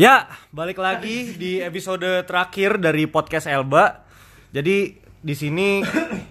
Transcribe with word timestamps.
Ya, 0.00 0.32
balik 0.48 0.80
lagi 0.80 1.36
di 1.36 1.60
episode 1.60 2.24
terakhir 2.24 2.80
dari 2.80 3.04
podcast 3.04 3.44
Elba. 3.44 4.00
Jadi 4.48 4.96
di 4.96 5.34
sini 5.36 5.84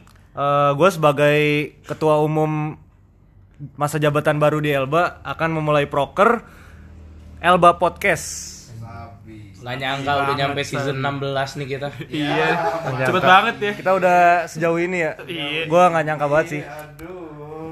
gue 0.81 0.89
sebagai 0.89 1.37
ketua 1.85 2.17
umum 2.17 2.73
masa 3.77 4.01
jabatan 4.01 4.41
baru 4.41 4.57
di 4.57 4.73
Elba 4.73 5.21
akan 5.21 5.61
memulai 5.61 5.85
proker 5.85 6.41
Elba 7.45 7.77
Podcast. 7.77 8.57
Nggak 9.61 9.75
nyangka 9.77 10.11
udah 10.17 10.33
nyampe 10.33 10.65
season 10.65 11.05
16 11.05 11.61
nih 11.61 11.67
kita. 11.69 11.87
Iya. 12.09 12.49
Nggak 12.89 13.05
Cepet 13.05 13.21
banget 13.21 13.55
ya. 13.61 13.73
Kita 13.77 13.91
udah 14.01 14.19
sejauh 14.49 14.81
ini 14.81 14.97
ya. 14.97 15.13
Iya. 15.29 15.69
Gue 15.69 15.83
nggak 15.93 16.05
nyangka 16.09 16.25
banget 16.25 16.47
sih. 16.57 16.61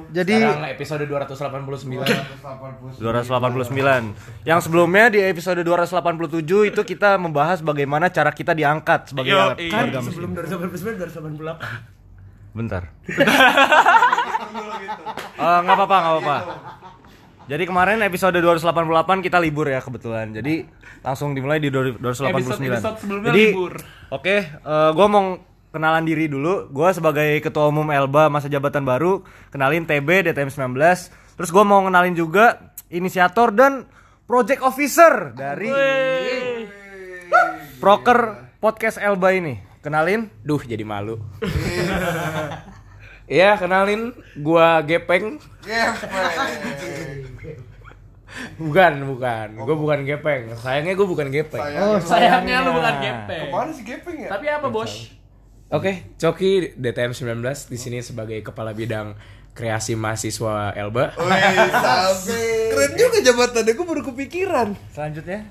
Jadi 0.07 0.39
Sekarang 0.39 0.63
episode 0.71 1.03
289. 1.03 2.99
289. 2.99 4.47
Yang 4.47 4.59
sebelumnya 4.63 5.05
di 5.11 5.19
episode 5.19 5.59
287 5.63 6.71
itu 6.71 6.81
kita 6.87 7.19
membahas 7.19 7.59
bagaimana 7.59 8.07
cara 8.07 8.31
kita 8.31 8.55
diangkat 8.55 9.11
sebagai 9.11 9.35
Yo, 9.35 9.39
anak 9.51 9.59
iya. 9.59 9.75
warga 9.75 9.99
miskin. 9.99 10.15
Sebelum 10.15 10.31
2089 10.35 10.97
2088. 12.55 12.55
Bentar. 12.55 12.83
Eh, 15.37 15.59
nggak 15.63 15.75
apa-apa, 15.77 15.97
nggak 16.01 16.13
apa-apa. 16.17 16.37
Jadi 17.47 17.63
kemarin 17.63 18.03
episode 18.03 18.35
288 18.41 19.23
kita 19.23 19.37
libur 19.39 19.69
ya 19.69 19.79
kebetulan. 19.79 20.33
Jadi 20.33 20.67
langsung 21.05 21.31
dimulai 21.31 21.61
di 21.63 21.69
289. 21.71 22.03
Episode-episode 22.35 22.97
sebelumnya 22.99 23.31
Jadi, 23.31 23.45
libur. 23.53 23.73
Oke, 24.11 24.35
eh, 24.49 24.89
gua 24.91 25.07
mau 25.07 25.37
kenalan 25.77 26.03
diri 26.03 26.25
dulu. 26.25 26.67
Gua 26.73 26.89
sebagai 26.89 27.37
ketua 27.39 27.69
umum 27.69 27.85
Elba 27.93 28.27
masa 28.27 28.49
jabatan 28.49 28.81
baru, 28.81 29.21
kenalin 29.53 29.85
TB 29.85 30.33
DTM 30.33 30.49
19. 30.49 31.37
Terus 31.37 31.49
gua 31.53 31.61
mau 31.61 31.85
kenalin 31.85 32.17
juga 32.17 32.73
inisiator 32.89 33.53
dan 33.53 33.85
project 34.25 34.65
officer 34.65 35.37
dari 35.37 35.69
Proker 37.77 38.49
Podcast 38.57 38.97
Elba 38.97 39.37
ini. 39.37 39.61
Kenalin 39.85 40.27
Duh, 40.41 40.59
jadi 40.59 40.81
malu. 40.81 41.21
Iya, 43.27 43.59
kenalin 43.59 44.15
gua 44.39 44.81
Gepeng. 44.83 45.37
Bukan, 48.57 48.93
bukan. 49.09 49.47
Gua 49.61 49.75
bukan 49.77 49.99
Gepeng. 50.07 50.53
Sayangnya 50.57 50.93
gua 50.95 51.07
bukan 51.09 51.27
Gepeng. 51.29 51.61
Oh, 51.77 51.97
Sayangnya 51.99 52.65
lu 52.65 52.71
bukan 52.77 52.95
gepeng. 53.01 53.49
Ke 53.49 53.53
mana 53.53 53.71
sih 53.73 53.83
gepeng 53.85 54.17
ya? 54.25 54.29
Tapi 54.29 54.45
apa, 54.47 54.67
Bos? 54.69 55.11
Oke, 55.67 56.15
Coki 56.15 56.79
DTM 56.79 57.11
19 57.11 57.43
di 57.67 57.77
sini 57.79 57.99
sebagai 57.99 58.39
kepala 58.39 58.71
bidang 58.71 59.19
kreasi 59.51 59.99
mahasiswa 59.99 60.71
Elba. 60.77 61.11
Wih. 61.19 62.71
Keren 62.71 62.91
juga 62.95 63.19
jabatannya, 63.19 63.73
gue 63.75 63.85
baru 63.87 64.01
kepikiran. 64.07 64.77
Selanjutnya 64.95 65.43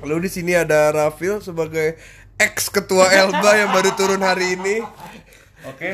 Lalu 0.00 0.28
di 0.28 0.30
sini 0.32 0.52
ada 0.56 0.88
Rafil 0.88 1.44
sebagai 1.44 2.00
ex 2.40 2.72
ketua 2.72 3.12
Elba 3.12 3.52
yang 3.52 3.70
baru 3.76 3.92
turun 3.92 4.24
hari 4.24 4.56
ini. 4.56 4.80
Oke. 5.68 5.92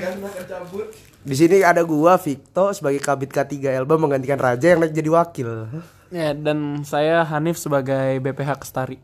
Di 1.26 1.34
sini 1.34 1.58
ada 1.66 1.82
gua 1.82 2.14
Victo 2.22 2.70
sebagai 2.70 3.02
kabit 3.02 3.34
K3 3.34 3.82
Elba 3.82 3.98
menggantikan 3.98 4.38
Raja 4.38 4.70
yang 4.70 4.78
naik 4.78 4.94
jadi 4.94 5.10
wakil. 5.10 5.66
Ya, 6.14 6.30
dan 6.38 6.86
saya 6.86 7.26
Hanif 7.26 7.58
sebagai 7.58 8.22
BPH 8.22 8.62
Kestari. 8.62 9.02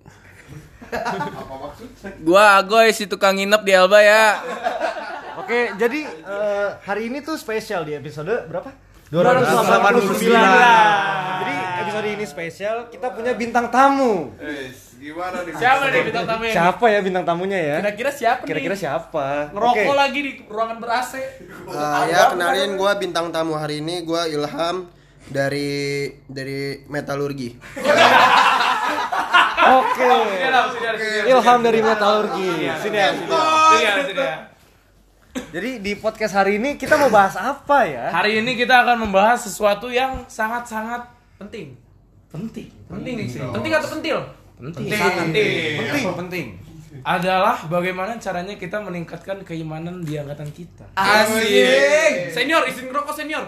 Gua 2.22 2.60
Agoy 2.60 2.92
si 2.92 3.08
tukang 3.08 3.36
nginep 3.36 3.62
di 3.64 3.72
Elba 3.72 3.98
ya. 4.04 4.40
Oke, 5.40 5.72
jadi 5.80 6.00
eh, 6.06 6.68
hari 6.84 7.08
ini 7.08 7.24
tuh 7.24 7.40
spesial 7.40 7.82
di 7.88 7.96
episode 7.96 8.30
berapa? 8.46 8.68
289. 9.12 10.24
Jadi 11.42 11.54
episode 11.84 12.08
ini 12.08 12.24
spesial, 12.24 12.76
kita 12.88 13.12
punya 13.12 13.36
bintang 13.36 13.68
tamu. 13.68 14.32
Gimana 15.02 15.42
nih? 15.42 15.52
Siapa 15.58 15.84
nih 15.90 16.02
bintang 16.06 16.26
tamu 16.30 16.42
Siapa 16.46 16.84
ya 16.86 16.98
bintang 17.02 17.24
tamunya 17.26 17.58
ya? 17.58 17.76
Kira-kira 17.82 18.10
siapa 18.14 18.42
Kira-kira 18.46 18.74
nih? 18.78 18.82
siapa? 18.86 19.50
Ngerokok 19.50 19.82
Oke. 19.82 19.98
lagi 19.98 20.18
di 20.22 20.32
ruangan 20.46 20.78
ber-AC. 20.78 21.12
Ah, 21.74 22.06
ya 22.06 22.22
kenalin 22.30 22.78
gue 22.78 22.92
bintang 23.02 23.34
tamu 23.34 23.58
hari 23.58 23.82
ini 23.82 24.06
gue 24.06 24.22
Ilham 24.30 24.86
dari 25.26 26.06
dari 26.30 26.86
metalurgi. 26.86 27.58
Oke. 29.62 30.10
Ilham 31.30 31.58
dari 31.62 31.80
metalurgi. 31.80 32.50
Sini 32.50 32.66
ya, 32.66 32.74
sini. 32.78 32.98
ya. 32.98 33.10
Sini 33.14 33.84
ya, 33.84 33.92
sini 34.02 34.22
ya. 34.22 34.36
Jadi 35.32 35.70
di 35.80 35.92
podcast 35.96 36.36
hari 36.36 36.60
ini 36.60 36.76
kita 36.76 37.00
mau 37.00 37.08
bahas 37.08 37.40
apa 37.40 37.88
ya? 37.88 38.12
Hari 38.12 38.44
ini 38.44 38.52
kita 38.52 38.84
akan 38.84 39.08
membahas 39.08 39.48
sesuatu 39.48 39.88
yang 39.88 40.28
sangat-sangat 40.28 41.08
penting. 41.40 41.72
Penting. 42.28 42.68
Penting 42.88 43.16
sih. 43.28 43.40
Penting 43.40 43.72
atau 43.72 43.88
pentil? 43.96 44.18
Penting. 44.60 44.88
Penting, 44.92 46.04
penting. 46.16 46.46
Adalah 47.02 47.64
bagaimana 47.66 48.20
caranya 48.20 48.54
kita 48.60 48.78
meningkatkan 48.78 49.40
keimanan 49.42 50.04
di 50.04 50.20
angkatan 50.20 50.52
kita. 50.52 50.84
Asik. 50.92 52.30
Senior, 52.36 52.68
izin 52.68 52.92
ngerokok 52.92 53.14
senior. 53.16 53.44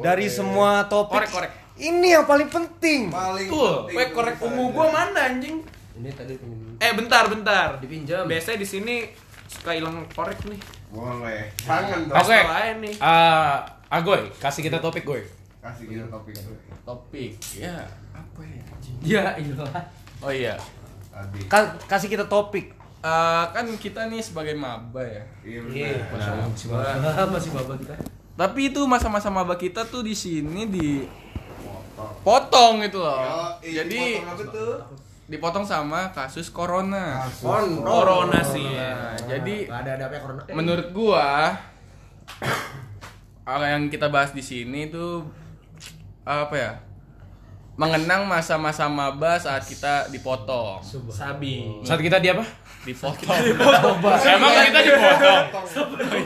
Dari 0.00 0.26
semua 0.32 0.88
topik 0.88 1.28
Korek, 1.28 1.30
korek. 1.30 1.52
Ini 1.76 2.08
yang 2.10 2.24
paling 2.24 2.48
penting. 2.48 3.08
paling 3.08 3.46
Tuh, 3.46 3.84
penting. 3.84 3.96
weh 3.96 4.08
korek 4.10 4.36
ungu 4.40 4.64
gua 4.70 4.88
mana 4.88 5.28
anjing? 5.28 5.60
Ini 5.94 6.08
tadi 6.10 6.32
pengen 6.34 6.76
Eh, 6.76 6.92
bentar, 6.92 7.24
bentar. 7.26 7.68
dipinjam. 7.78 8.24
Biasanya 8.24 8.58
di 8.58 8.68
sini 8.68 8.96
suka 9.46 9.72
hilang 9.72 10.04
korek 10.10 10.40
nih. 10.44 10.60
Boleh. 10.88 11.52
Tangan 11.58 12.04
dong. 12.04 12.16
Oke. 12.16 12.38
Nih. 12.78 12.94
Ah, 12.98 13.60
Agoy, 13.88 14.28
kasih 14.34 14.60
kita 14.60 14.76
topik, 14.78 15.04
Goy. 15.04 15.22
Kasih 15.60 15.84
kita 15.86 16.04
topik. 16.08 16.34
Topik. 16.82 17.32
Ya, 17.54 17.84
apa 18.10 18.40
ya? 18.42 18.60
Ya 19.02 19.24
iyalah. 19.36 19.84
Oh 20.18 20.32
iya. 20.32 20.56
Tadi. 21.08 21.40
Ka- 21.46 21.76
kasih 21.86 22.08
kita 22.08 22.24
topik. 22.24 22.72
Eh, 22.98 23.44
kan 23.46 23.64
kita 23.76 24.08
nih 24.08 24.18
sebagai 24.18 24.52
maba 24.52 24.98
ya. 25.00 25.22
Iya 25.40 25.60
benar. 26.08 26.50
Nah, 26.98 27.28
masih 27.28 27.52
baba 27.52 27.76
kita. 27.76 27.94
Tapi 28.34 28.68
itu 28.68 28.80
masa-masa 28.84 29.28
maba 29.28 29.54
kita 29.54 29.84
tuh 29.84 30.02
di 30.02 30.12
sini 30.12 30.66
di 30.66 30.88
potong 32.22 32.84
itu 32.84 32.98
loh. 33.00 33.20
Yo, 33.64 33.82
Jadi 33.82 34.20
potong 34.20 34.28
apa 34.28 34.44
tuh? 34.52 34.74
dipotong 35.26 35.66
sama 35.66 36.14
kasus 36.14 36.54
corona. 36.54 37.26
Kon 37.42 37.82
Corona 37.82 38.40
sih. 38.46 38.62
Nah, 38.62 39.18
jadi 39.26 39.66
ada 39.66 39.90
ada 39.98 40.04
apa 40.06 40.16
corona. 40.22 40.40
menurut 40.54 40.88
gua 40.94 41.50
apa 43.46 43.64
yang 43.66 43.90
kita 43.90 44.06
bahas 44.06 44.30
di 44.30 44.42
sini 44.42 44.86
tuh 44.90 45.26
apa 46.22 46.54
ya? 46.54 46.72
Mengenang 47.76 48.24
masa-masa 48.24 48.88
maba 48.88 49.36
saat 49.36 49.66
kita 49.68 50.08
dipotong. 50.08 50.80
Sabi. 51.12 51.84
Saat 51.84 52.00
kita 52.00 52.16
di 52.22 52.32
apa? 52.32 52.40
Dipotong. 52.88 53.36
Emang 54.24 54.52
kita 54.72 54.80
dipotong. 54.80 55.44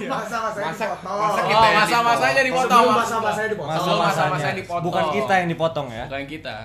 Masa-masanya 0.06 0.72
dipotong. 0.72 1.16
Oh, 1.16 1.31
masa-masanya 1.75 2.42
dipotong. 2.42 2.84
Sebelum 2.84 2.98
masa-masanya 2.98 3.48
dipotong. 3.48 3.70
Masa-masanya 4.00 4.54
dipotong. 4.56 4.84
Bukan 4.84 5.04
kita 5.12 5.32
yang 5.38 5.48
dipotong 5.48 5.86
ya. 5.91 6.04
Bukan 6.06 6.26
kita. 6.26 6.56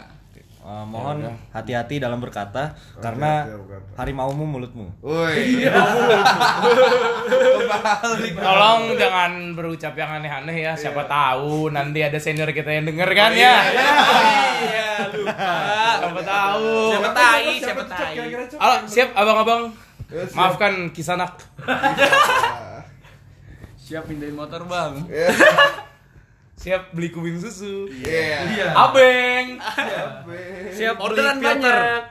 Eh, 0.66 0.86
mohon 0.90 1.22
hati-hati 1.54 2.02
dalam 2.02 2.18
berkata 2.18 2.74
karena 2.98 3.46
Hati-hati 3.46 3.54
dalam 3.54 3.70
berkata. 3.70 4.02
harimaumu 4.02 4.46
mulutmu. 4.50 4.86
Woi. 5.06 5.62
Tolong 8.34 8.82
jangan 8.98 9.32
berucap 9.54 9.94
yang 9.94 10.10
aneh-aneh 10.18 10.66
ya. 10.66 10.74
Siapa 10.74 11.06
tahu 11.06 11.70
nanti 11.70 12.02
ada 12.02 12.18
senior 12.18 12.50
kita 12.50 12.74
yang 12.74 12.90
denger 12.90 13.10
kan 13.14 13.30
ya. 13.30 13.56
Iya, 14.66 14.90
lupa. 15.14 15.54
Siapa 16.02 16.22
tahu. 16.26 16.70
Siapa 16.90 17.10
tai, 17.14 17.52
siapa 17.62 17.84
tai. 17.86 18.16
Halo, 18.58 18.76
siap 18.90 19.10
abang-abang. 19.14 19.70
Maafkan 20.34 20.90
kisanak. 20.90 21.46
Siap 23.86 24.04
pindahin 24.04 24.34
motor, 24.34 24.66
Bang. 24.66 24.98
Siap 26.56 26.92
beli 26.92 27.12
kubing 27.12 27.38
susu. 27.38 27.86
Iya. 27.86 28.74
Abeng. 28.74 29.62
Siap 30.72 30.98
Orderan 30.98 31.38
beli 31.38 31.46
filter. 31.46 31.62
banyak. 31.62 32.04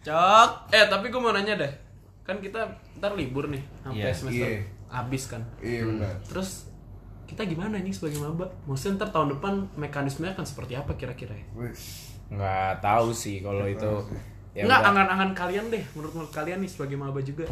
Cok. 0.00 0.50
Eh, 0.68 0.84
tapi 0.84 1.08
gue 1.08 1.16
mau 1.16 1.32
nanya 1.32 1.56
deh. 1.56 1.72
Kan 2.22 2.38
kita 2.38 2.60
ntar 2.94 3.14
libur 3.14 3.48
nih 3.48 3.62
sampai 3.80 4.02
Iya. 4.02 4.12
semester 4.12 4.44
Iya. 4.46 4.60
habis 4.88 5.22
kan. 5.26 5.42
Iya 5.58 5.80
benar. 5.86 6.12
Terus 6.22 6.68
kita 7.24 7.44
gimana 7.44 7.78
nih 7.78 7.88
sebagai 7.88 8.18
maba? 8.18 8.44
Maksudnya 8.64 9.00
ntar 9.00 9.10
tahun 9.10 9.38
depan 9.38 9.52
mekanismenya 9.74 10.34
akan 10.34 10.44
seperti 10.44 10.72
apa 10.74 10.92
kira-kira 10.92 11.32
ya? 11.32 11.46
Nggak 12.28 12.72
tahu 12.80 13.08
sih 13.10 13.40
kalau 13.40 13.64
itu. 13.64 13.92
Ya 14.52 14.66
Enggak, 14.66 14.80
udah. 14.80 14.90
angan-angan 14.90 15.30
kalian 15.32 15.64
deh, 15.70 15.84
menurut 15.94 16.12
menurut 16.12 16.32
kalian 16.34 16.58
nih 16.58 16.68
sebagai 16.68 16.96
maba 16.96 17.20
juga. 17.22 17.46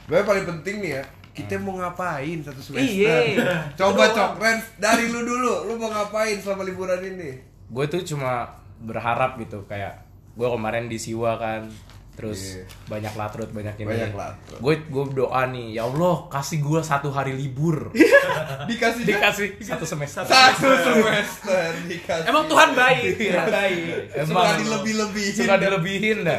Sebenarnya 0.00 0.26
paling 0.26 0.46
penting 0.46 0.76
nih 0.78 0.92
ya, 0.94 1.04
kita 1.34 1.58
mau 1.58 1.74
ngapain 1.76 2.38
satu 2.40 2.62
semester? 2.62 2.86
Iya. 2.86 3.44
Coba 3.78 4.08
cok, 4.14 4.38
Ren, 4.38 4.62
dari 4.78 5.10
lu 5.10 5.26
dulu, 5.26 5.66
lu 5.68 5.74
mau 5.76 5.90
ngapain 5.90 6.38
selama 6.38 6.62
liburan 6.62 7.02
ini? 7.02 7.54
gue 7.74 7.84
tuh 7.90 8.02
cuma 8.14 8.60
berharap 8.78 9.40
gitu 9.40 9.64
kayak 9.66 10.04
gue 10.38 10.46
kemarin 10.46 10.86
di 10.86 10.98
Siwa 11.00 11.34
kan 11.40 11.66
Terus 12.14 12.62
banyak 12.86 13.10
latrut, 13.18 13.50
banyak 13.50 13.74
ini. 13.74 13.90
Banyak 13.90 14.14
latrut. 14.14 14.62
Gue 14.62 14.78
gue 14.86 15.04
doa 15.18 15.50
nih, 15.50 15.74
ya 15.74 15.82
Allah 15.82 16.30
kasih 16.30 16.62
gue 16.62 16.78
satu 16.78 17.10
hari 17.10 17.34
libur. 17.34 17.90
Dikasih 18.70 19.02
Dikasih 19.02 19.58
satu 19.58 19.82
semester. 19.82 20.22
satu 20.22 20.78
semester 20.78 21.74
dikasih. 21.90 22.30
Emang 22.30 22.46
Tuhan 22.46 22.70
baik. 22.70 23.18
Iya. 23.18 23.42
baik. 23.50 24.14
suka 24.30 24.50
dilebih-lebihin. 24.62 25.34
suka 25.34 25.54
dilebihin 25.58 26.18
dah. 26.22 26.38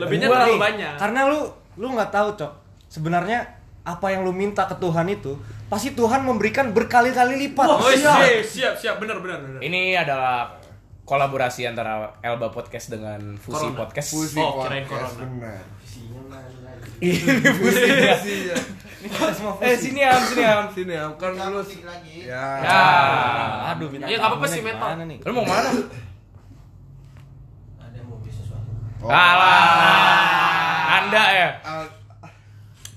Lebihnya 0.00 0.26
terlalu 0.32 0.56
banyak. 0.56 0.94
Karena 0.96 1.20
lu 1.28 1.40
lu 1.76 1.92
nggak 1.92 2.08
tahu, 2.08 2.28
Cok. 2.40 2.52
Sebenarnya 2.88 3.57
apa 3.88 4.12
yang 4.12 4.20
lu 4.20 4.36
minta 4.36 4.68
ke 4.68 4.76
Tuhan 4.76 5.08
itu 5.08 5.32
pasti 5.68 5.96
Tuhan 5.96 6.20
memberikan 6.22 6.72
berkali-kali 6.72 7.48
lipat. 7.48 7.68
Oh, 7.68 7.88
siap, 7.88 8.20
siap, 8.44 8.74
siap, 8.76 8.96
benar, 9.00 9.20
benar, 9.20 9.40
benar. 9.40 9.60
Ini 9.60 9.96
adalah 9.96 10.52
kolaborasi 11.04 11.64
antara 11.64 12.12
Elba 12.20 12.52
Podcast 12.52 12.92
dengan 12.92 13.40
Fusi 13.40 13.64
Corona. 13.64 13.78
Podcast. 13.80 14.08
Fusi 14.12 14.36
Oh, 14.36 14.60
kirain 14.60 14.84
podcast, 14.84 15.16
corona. 15.16 15.24
benar. 15.24 15.60
Fusi. 17.58 18.50
eh 19.62 19.76
sini 19.78 20.02
am, 20.02 20.20
sini 20.20 20.42
am. 20.44 20.64
Sini 20.74 20.94
am 20.94 21.12
kan 21.16 21.32
lu 21.32 21.62
lagi. 21.80 22.26
ya. 22.28 22.44
Ya. 22.60 22.82
Aduh, 23.72 23.88
bintang 23.88 24.10
Iya, 24.10 24.16
nggak 24.18 24.30
apa-apa 24.34 24.46
sih, 24.50 24.60
nih? 25.06 25.18
Lu 25.22 25.32
mau 25.32 25.46
ke 25.46 25.48
mana? 25.48 25.70
Ada 27.78 27.96
yang 27.96 28.06
mau 28.10 28.18
beli 28.20 28.32
sesuatu. 28.34 28.68
Oh. 29.00 29.08
Alah. 29.08 30.82
Anda 30.98 31.24
ya. 31.32 31.48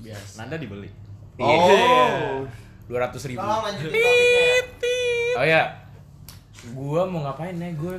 Ah, 0.10 0.24
Nanda 0.38 0.58
dibeli. 0.58 0.90
Oh. 1.38 2.44
Dua 2.86 3.00
ratus 3.08 3.24
ribu. 3.26 3.40
Topiknya. 3.40 4.02
Oh 5.32 5.46
ya. 5.46 5.64
Gua 6.72 7.06
mau 7.06 7.24
ngapain 7.24 7.56
nih? 7.56 7.74
Gue 7.74 7.96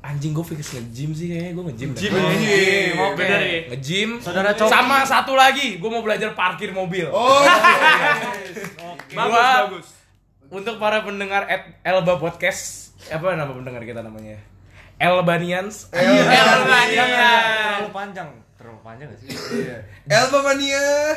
anjing 0.00 0.32
gue 0.32 0.44
fix 0.44 0.76
nge-gym 0.76 1.10
sih 1.12 1.26
kayaknya 1.28 1.52
gue 1.52 1.64
nge-gym. 1.70 1.90
Gym. 1.94 2.12
Oke. 2.12 3.16
Bener 3.16 3.40
ya. 3.40 3.60
Nge-gym. 3.72 4.10
Saudara 4.20 4.52
Coki. 4.52 4.68
Sama 4.68 5.00
satu 5.02 5.32
lagi, 5.32 5.76
gue 5.76 5.90
mau 5.90 6.02
belajar 6.02 6.34
parkir 6.34 6.70
mobil. 6.70 7.08
Oh. 7.08 7.40
Bagus, 9.14 9.30
Gua- 9.30 9.60
bagus. 9.70 9.86
Untuk 10.50 10.78
para 10.78 11.02
pendengar 11.02 11.46
at 11.46 11.66
Elba 11.82 12.14
Podcast, 12.16 12.94
apa 13.08 13.34
nama 13.34 13.50
pendengar 13.50 13.82
kita 13.82 14.02
namanya? 14.02 14.38
Elbanians. 14.96 15.90
Terlalu 15.90 16.64
panjang. 17.90 18.28
Terlalu 18.64 18.80
panjang 18.80 19.12
gak 19.12 19.20
sih? 19.20 19.28
Elba 20.16 20.38
mania. 20.40 21.12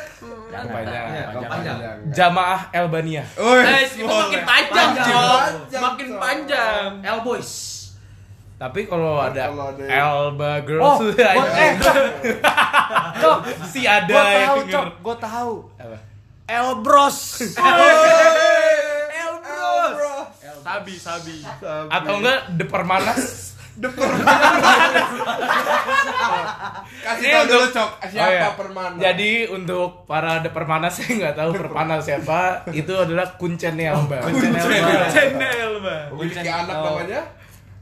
Jangan 0.51 0.67
panjang. 0.67 1.05
panjang. 1.31 1.47
Panjang. 1.47 1.95
Jamaah 2.11 2.61
Elbania. 2.75 3.23
Oh, 3.39 3.55
Eh, 3.55 3.87
itu 3.87 4.03
makin 4.03 4.43
panjang, 4.43 4.89
Panjang, 4.91 5.79
Makin 5.79 6.07
panjang. 6.19 6.89
L 6.99 7.19
boys. 7.23 7.51
Tapi 8.59 8.83
kalau 8.83 9.23
ada 9.23 9.47
ada- 9.47 9.79
Elba 9.79 10.59
Oh, 10.59 10.63
Girls 10.67 10.91
tuh 10.99 11.15
gua, 11.15 11.45
eh, 11.55 11.71
Cok, 11.79 11.95
Cok, 13.15 13.39
si 13.63 13.87
ada 13.87 14.11
gua 14.11 14.23
yang 14.27 14.43
tahu, 14.43 14.57
denger. 14.59 14.73
Cok, 14.75 14.87
gua 14.99 15.15
tahu. 15.15 15.53
Apa? 15.79 15.97
Elbros. 16.49 17.17
Elbros. 19.15 19.95
Sabi, 20.59 20.93
sabi. 20.99 21.35
Atau 21.87 22.13
enggak 22.19 22.59
The 22.59 22.65
Permanas? 22.67 23.55
Kasih 27.07 27.29
tahu 27.29 27.45
dulu 27.47 27.65
cok 27.69 27.89
siapa 28.05 28.27
Oh, 28.27 28.31
iya. 28.33 28.49
permana. 28.53 28.97
Jadi 28.97 29.31
untuk 29.47 29.89
para 30.03 30.39
The 30.39 30.49
Permanas 30.49 30.93
yang 31.01 31.13
nggak 31.17 31.35
tahu 31.35 31.51
Permanas 31.55 32.01
siapa, 32.01 32.41
itu 32.69 32.93
adalah 32.93 33.27
kuncennya 33.33 33.93
Elba. 33.93 34.27
Channel, 35.07 35.71
Bang. 35.79 36.05
memiliki 36.11 36.37
Kuncen- 36.37 36.51
anak 36.59 36.75
oh. 36.75 36.83
namanya 36.93 37.21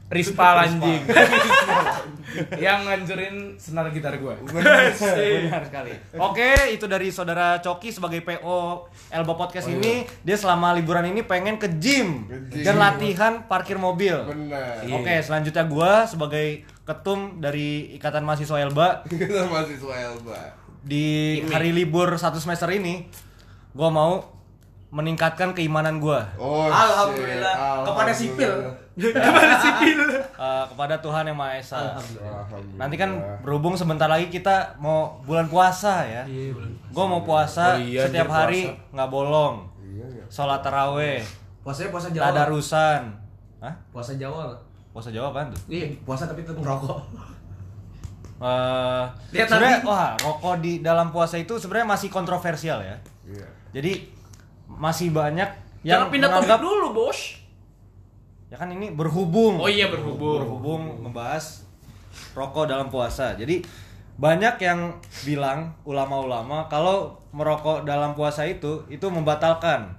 Rispa 0.06 0.48
Lanjing. 0.56 1.02
yang 2.62 2.84
ngancurin 2.84 3.36
senar 3.56 3.90
gitar 3.90 4.14
gua. 4.16 4.38
Benar 4.38 4.94
sekali. 4.94 5.90
Oke, 6.14 6.46
itu 6.70 6.86
dari 6.86 7.10
saudara 7.10 7.58
Coki 7.58 7.90
sebagai 7.90 8.22
PO 8.22 8.58
Elba 9.08 9.34
Podcast 9.34 9.66
ini, 9.66 10.06
dia 10.20 10.36
selama 10.36 10.70
liburan 10.72 11.06
ini 11.06 11.22
pengen 11.22 11.56
ke 11.56 11.66
gym 11.72 12.22
Ke 12.24 12.38
gym. 12.52 12.62
dan 12.62 12.76
latihan 12.76 13.32
parkir 13.42 13.76
mobil. 13.76 14.14
benar. 14.14 14.78
Oke, 14.92 15.14
selanjutnya 15.20 15.64
gua 15.64 16.04
sebagai 16.04 16.62
ketum 16.86 17.38
dari 17.38 17.92
Ikatan 17.92 18.22
Mahasiswa 18.22 18.56
Elba 18.56 19.02
Kita 19.10 19.44
mahasiswa 19.44 19.94
Elba. 20.06 20.38
di 20.80 21.04
hari 21.44 21.70
libur 21.70 22.14
satu 22.14 22.38
semester 22.38 22.70
ini, 22.70 23.10
gua 23.72 23.90
mau 23.90 24.22
meningkatkan 24.88 25.50
keimanan 25.50 25.98
gua 25.98 26.30
Oh, 26.38 26.70
Alhamdulillah. 26.70 27.52
shit. 27.52 27.82
Kepada 27.84 28.12
sipil. 28.14 29.98
eh, 30.32 30.64
kepada 30.64 30.96
Tuhan 30.96 31.26
yang 31.26 31.36
Maha 31.36 31.58
Esa. 31.58 31.76
Alhamdulillah. 31.92 32.78
Nanti 32.78 32.96
kan 32.96 33.10
berhubung 33.42 33.74
sebentar 33.74 34.06
lagi 34.06 34.26
kita 34.26 34.78
mau 34.78 35.20
bulan 35.22 35.46
puasa 35.46 36.00
ya. 36.02 36.22
Gue 36.88 37.04
mau 37.04 37.20
puasa 37.20 37.76
Oh 37.76 37.82
iya, 37.82 38.08
setiap 38.08 38.30
hari 38.30 38.64
nggak 38.88 39.10
bolong. 39.10 39.68
Sholat 40.26 40.58
taraweh, 40.60 41.20
Puasanya 41.60 41.90
puasa 41.90 42.08
Jawa. 42.08 42.24
tadarusan. 42.26 43.02
Hah? 43.58 43.74
Puasa 43.90 44.16
Jawa? 44.16 44.56
Puasa 44.96 45.12
Jawa 45.12 45.28
apaan 45.28 45.52
tuh? 45.52 45.60
Iya, 45.68 45.92
puasa 46.08 46.24
tapi 46.24 46.40
tetap 46.40 46.56
ngerokok. 46.56 46.98
Eh, 48.36 49.04
Lihat 49.36 49.48
sebenarnya 49.48 49.80
nanti. 49.80 49.88
wah 49.92 50.12
rokok 50.16 50.54
di 50.64 50.72
dalam 50.80 51.12
puasa 51.12 51.36
itu 51.36 51.56
sebenarnya 51.60 51.88
masih 51.92 52.08
kontroversial 52.08 52.80
ya. 52.80 52.96
Iya. 53.28 53.44
Jadi 53.76 54.08
masih 54.72 55.12
banyak 55.12 55.52
yang 55.84 56.00
Jangan 56.00 56.08
pindah 56.08 56.28
topik 56.32 56.36
menganggap 56.48 56.60
dulu, 56.64 56.86
Bos. 56.96 57.20
ya 58.48 58.56
kan 58.56 58.72
ini 58.72 58.88
berhubung. 58.96 59.60
Oh 59.60 59.68
iya, 59.68 59.92
berhubung. 59.92 60.40
berhubung 60.40 60.82
membahas 61.04 61.68
rokok 62.32 62.64
dalam 62.64 62.88
puasa. 62.88 63.36
Jadi 63.36 63.60
banyak 64.16 64.56
yang 64.64 64.96
bilang 65.28 65.76
ulama-ulama 65.84 66.72
kalau 66.72 67.20
merokok 67.36 67.84
dalam 67.84 68.16
puasa 68.16 68.48
itu 68.48 68.80
itu 68.88 69.04
membatalkan. 69.12 69.92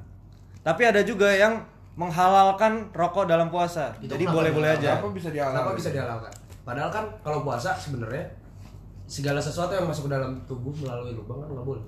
Tapi 0.66 0.82
ada 0.90 1.06
juga 1.06 1.30
yang 1.30 1.62
menghalalkan 1.98 2.94
rokok 2.94 3.26
dalam 3.26 3.50
puasa. 3.50 3.90
Itu 3.98 4.14
Jadi 4.14 4.24
boleh-boleh 4.24 4.70
aja. 4.72 4.96
Kenapa 4.96 5.10
bisa 5.12 5.30
dihalalkan? 5.30 5.58
Kenapa 5.58 5.74
bisa 5.74 5.90
dihalalkan? 5.90 6.32
Padahal 6.62 6.90
kan 6.90 7.06
kalau 7.20 7.40
puasa 7.42 7.74
sebenarnya 7.74 8.22
segala 9.04 9.40
sesuatu 9.40 9.72
yang 9.72 9.88
masuk 9.88 10.06
ke 10.06 10.12
dalam 10.14 10.38
tubuh 10.46 10.70
melalui 10.78 11.12
lubang 11.12 11.40
kan 11.40 11.50
nggak 11.50 11.66
boleh. 11.66 11.84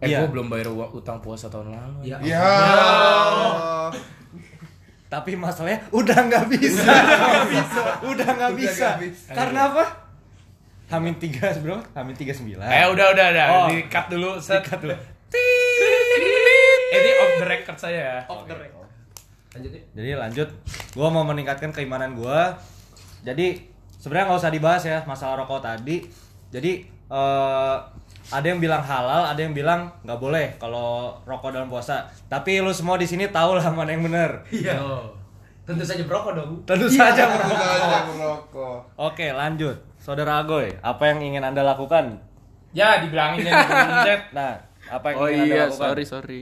Eh, 0.00 0.08
Iya. 0.08 0.24
gua 0.24 0.28
belum 0.32 0.46
bayar 0.48 0.68
uang 0.68 0.90
utang 0.94 1.20
puasa 1.20 1.48
tahun 1.48 1.72
lalu. 1.72 2.08
Ya. 2.08 2.16
Ya. 2.20 2.40
Tapi 5.06 5.34
masalahnya 5.34 5.82
udah 5.90 6.18
nggak 6.20 6.46
bisa. 6.48 6.86
Nggak 6.86 7.48
bisa. 7.50 7.82
Udah 8.06 8.28
nggak 8.30 8.52
Udah 8.52 8.60
bisa. 8.60 8.88
bisa. 8.96 9.32
Karena 9.32 9.60
apa? 9.68 9.84
Hamin 10.90 11.14
tiga 11.16 11.54
bro, 11.58 11.78
Hamin 11.94 12.14
tiga 12.14 12.34
sembilan. 12.34 12.66
Eh 12.66 12.86
udah 12.88 13.06
udah 13.14 13.26
udah, 13.30 13.46
Oh. 13.48 13.66
di 13.70 13.86
cut 13.86 14.06
dulu, 14.06 14.38
set. 14.38 14.58
Di-cut 14.62 14.80
dulu. 14.80 14.96
Ini 16.90 17.10
off 17.16 17.32
the 17.38 17.46
record 17.46 17.78
saya 17.78 17.98
ya. 18.00 18.18
Off 18.26 18.42
the 18.44 18.54
record. 18.54 18.79
Lanjut 19.50 19.70
ya. 19.74 19.82
Jadi 19.98 20.10
lanjut, 20.14 20.48
gue 20.94 21.08
mau 21.10 21.24
meningkatkan 21.26 21.74
keimanan 21.74 22.14
gue. 22.14 22.40
Jadi 23.26 23.66
sebenarnya 23.98 24.30
nggak 24.30 24.40
usah 24.40 24.52
dibahas 24.54 24.82
ya 24.86 24.98
masalah 25.04 25.42
rokok 25.42 25.60
tadi. 25.60 26.06
Jadi 26.54 26.86
eh, 26.86 27.76
ada 28.30 28.46
yang 28.46 28.62
bilang 28.62 28.78
halal, 28.78 29.26
ada 29.26 29.40
yang 29.42 29.50
bilang 29.50 29.90
nggak 30.06 30.20
boleh 30.22 30.54
kalau 30.62 31.18
rokok 31.26 31.50
dalam 31.50 31.66
puasa. 31.66 32.06
Tapi 32.30 32.62
lu 32.62 32.70
semua 32.70 32.94
di 32.94 33.10
sini 33.10 33.26
tahu 33.26 33.58
lah 33.58 33.66
mana 33.74 33.90
yang 33.90 34.06
benar. 34.06 34.46
Iya. 34.54 34.78
Tentu 35.66 35.82
saja 35.86 36.02
berokok 36.06 36.32
dong. 36.34 36.50
Tentu 36.66 36.86
merokok. 36.86 36.98
saja 36.98 37.22
merokok. 38.06 38.78
Oke 38.98 39.30
lanjut, 39.34 39.76
saudara 39.98 40.42
Agoy, 40.42 40.70
apa 40.82 41.02
yang 41.10 41.22
ingin 41.22 41.42
anda 41.42 41.62
lakukan? 41.62 42.22
Ya, 42.70 43.02
dibilangin 43.02 43.50
ya. 43.50 43.54
Nah, 44.30 44.54
apa 44.86 45.06
yang 45.10 45.16
Oh 45.18 45.26
ingin 45.26 45.42
anda 45.42 45.54
iya, 45.54 45.64
lakukan? 45.66 45.78
sorry 45.90 46.04
sorry. 46.06 46.40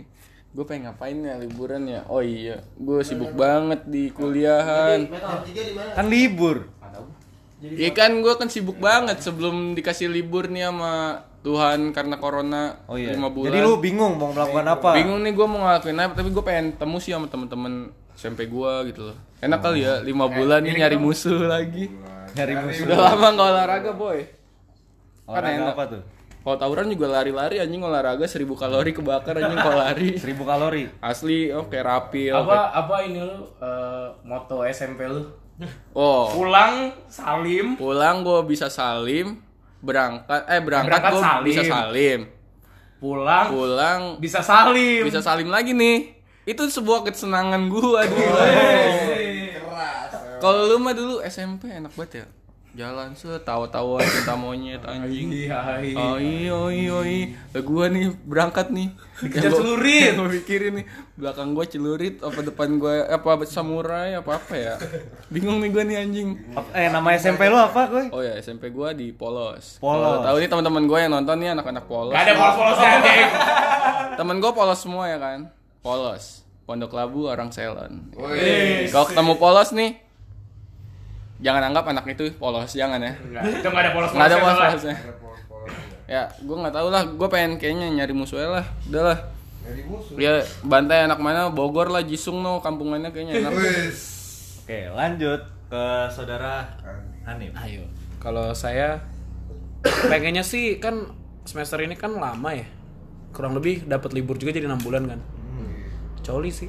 Gue 0.48 0.64
pengen 0.64 0.88
ngapain 0.88 1.18
ya 1.20 1.36
liburan 1.36 1.82
ya? 1.84 2.00
Oh 2.08 2.24
iya, 2.24 2.64
gue 2.74 3.00
sibuk 3.04 3.36
banget 3.36 3.84
di 3.84 4.08
kuliahan. 4.10 5.06
Kan 5.94 6.06
libur. 6.08 6.72
Iya 7.58 7.90
kan 7.90 8.14
gue 8.22 8.32
kan 8.38 8.46
sibuk 8.46 8.78
banget 8.78 9.18
sebelum 9.18 9.74
dikasih 9.74 10.06
libur 10.06 10.46
nih 10.46 10.70
sama 10.70 11.26
Tuhan 11.42 11.90
karena 11.90 12.14
corona 12.22 12.78
Oh 12.86 12.94
iya. 12.94 13.18
lima 13.18 13.34
bulan. 13.34 13.50
Jadi 13.50 13.58
lu 13.66 13.82
bingung 13.82 14.14
mau 14.14 14.30
melakukan 14.30 14.66
apa? 14.78 14.90
Bingung 14.94 15.20
nih 15.26 15.32
gue 15.34 15.46
mau 15.46 15.58
ngelakuin 15.66 15.98
apa, 15.98 16.12
tapi 16.14 16.30
gue 16.30 16.44
pengen 16.46 16.66
temu 16.78 16.96
sih 17.02 17.10
sama 17.10 17.26
temen-temen 17.26 17.90
SMP 18.14 18.46
gue 18.46 18.72
gitu 18.94 19.10
loh. 19.10 19.16
Enak 19.42 19.58
kali 19.58 19.82
ya, 19.82 20.02
lima 20.02 20.26
bulan 20.30 20.62
nih 20.62 20.74
nyari 20.86 20.98
musuh 20.98 21.50
lagi. 21.50 21.90
Nyari 22.34 22.54
musuh. 22.62 22.84
Udah 22.86 22.98
lama 23.10 23.26
nggak 23.34 23.48
olahraga 23.50 23.90
boy. 23.94 24.18
Olahraga 25.26 25.58
enak. 25.58 25.74
apa 25.74 25.84
tuh? 25.98 26.02
Kalau 26.48 26.56
tawuran 26.56 26.88
juga 26.88 27.12
lari-lari 27.12 27.60
anjing 27.60 27.84
olahraga 27.84 28.24
1000 28.24 28.40
kalori 28.56 28.96
kebakar 28.96 29.36
anjing 29.36 29.60
kalau 29.60 29.84
lari. 29.84 30.16
1000 30.24 30.32
kalori. 30.40 30.88
Asli, 30.96 31.52
oke 31.52 31.76
rapil. 31.76 32.32
Apa 32.32 32.72
apa 32.72 33.04
ini 33.04 33.20
lu 33.20 33.52
eh, 33.60 34.08
moto 34.24 34.64
SMP 34.64 35.04
lu? 35.04 35.28
Oh, 35.92 36.32
Pulang 36.32 37.04
salim, 37.04 37.76
pulang 37.76 38.24
gue 38.24 38.40
bisa 38.48 38.72
salim, 38.72 39.44
berangkat 39.78 40.48
eh 40.48 40.56
berangkat, 40.56 40.88
Berangkat 40.88 41.12
gue 41.12 41.20
salim. 41.20 41.44
bisa 41.44 41.62
salim. 41.66 42.20
pulang 42.96 43.46
Pulang 43.52 44.00
bisa 44.16 44.40
salim. 44.40 45.04
bisa 45.04 45.20
salim 45.20 45.52
lagi 45.52 45.76
nih. 45.76 46.16
Itu 46.48 46.64
sebuah 46.64 47.04
kesenangan 47.04 47.68
gue. 47.68 48.00
Keras. 48.08 48.96
Kalau 50.38 50.64
lu 50.64 50.80
mah 50.80 50.94
dulu 50.94 51.20
SMP 51.20 51.68
enak 51.68 51.92
banget 51.92 52.22
ya. 52.22 52.26
Jalan 52.78 53.11
setawa-tawa 53.11 53.99
cinta 53.99 54.38
monyet 54.38 54.78
anjing. 54.87 55.50
Hai. 55.50 55.99
oh 55.99 56.14
iya 56.70 57.35
Lah 57.50 57.62
gua 57.66 57.90
nih 57.90 58.14
berangkat 58.23 58.70
nih. 58.70 58.94
Dikejar 59.18 59.50
gua- 59.50 59.58
celurit. 59.58 60.14
gua 60.14 60.30
pikirin 60.30 60.73
nih 60.78 60.87
belakang 61.18 61.58
gua 61.58 61.66
celurit 61.66 62.23
apa 62.23 62.38
depan 62.38 62.78
gua 62.78 63.02
apa 63.11 63.42
samurai 63.42 64.14
apa 64.14 64.38
apa 64.38 64.54
ya? 64.54 64.75
Bingung 65.26 65.58
nih 65.58 65.75
gua 65.75 65.82
nih 65.82 65.97
anjing. 65.99 66.28
Eh 66.70 66.87
nama 66.87 67.18
SMP 67.18 67.50
lu 67.50 67.58
apa, 67.58 67.90
Koy? 67.90 68.14
oh 68.14 68.23
ya 68.23 68.38
SMP 68.38 68.70
gua 68.70 68.94
di 68.94 69.11
polos. 69.11 69.82
Polos. 69.82 70.23
Tahu 70.23 70.38
nih 70.38 70.47
teman-teman 70.47 70.87
gua 70.87 70.99
yang 71.02 71.12
nonton 71.12 71.35
nih 71.35 71.58
anak-anak 71.58 71.82
polos. 71.82 72.14
Gak 72.14 72.30
ada 72.30 72.35
polos-polosnya 72.38 72.88
anjing. 72.97 73.28
temen 74.14 74.38
gue 74.38 74.50
polos 74.50 74.78
semua 74.78 75.04
ya 75.06 75.18
kan? 75.18 75.50
Polos. 75.78 76.47
Pondok 76.62 76.94
labu 76.94 77.26
orang 77.26 77.50
selon. 77.50 78.14
Kalau 78.87 79.06
ketemu 79.06 79.35
polos 79.35 79.75
nih 79.75 79.99
jangan 81.38 81.62
anggap 81.71 81.85
anak 81.87 82.04
itu 82.11 82.35
polos 82.35 82.71
jangan 82.75 82.99
ya 82.99 83.12
Enggak, 83.14 83.42
itu 83.47 83.68
enggak 83.68 83.85
ada 83.87 83.92
polos-polosnya. 83.95 84.18
nggak 84.18 84.28
ada 84.28 84.38
polos 84.38 84.59
polosnya 84.59 84.97
ya 86.09 86.23
gue 86.40 86.57
nggak 86.57 86.75
tahu 86.75 86.88
lah 86.88 87.02
gue 87.04 87.28
pengen 87.28 87.52
kayaknya 87.61 87.87
nyari 87.92 88.14
musuhnya 88.16 88.49
lah 88.61 88.66
udah 88.88 89.02
lah 89.12 89.18
musuh. 89.85 90.16
dia 90.16 90.40
bantai 90.64 91.04
anak 91.04 91.21
mana 91.21 91.52
Bogor 91.52 91.92
lah 91.92 92.00
Jisung 92.00 92.40
no 92.40 92.64
kampungannya 92.64 93.12
kayaknya 93.12 93.45
enak 93.45 93.52
Wis. 93.52 94.00
Oke, 94.64 94.85
lanjut 94.92 95.40
ke 95.68 95.85
saudara 96.12 96.64
Hanif. 97.25 97.52
Ayo. 97.57 97.85
Kalau 98.21 98.52
saya 98.52 99.00
pengennya 99.85 100.45
sih 100.45 100.76
kan 100.76 101.09
semester 101.49 101.80
ini 101.80 101.97
kan 101.97 102.12
lama 102.16 102.52
ya. 102.52 102.68
Kurang 103.33 103.57
lebih 103.57 103.88
dapat 103.88 104.12
libur 104.12 104.37
juga 104.37 104.52
jadi 104.52 104.68
enam 104.68 104.80
bulan 104.80 105.09
kan. 105.09 105.21
Coli 106.21 106.52
sih. 106.52 106.68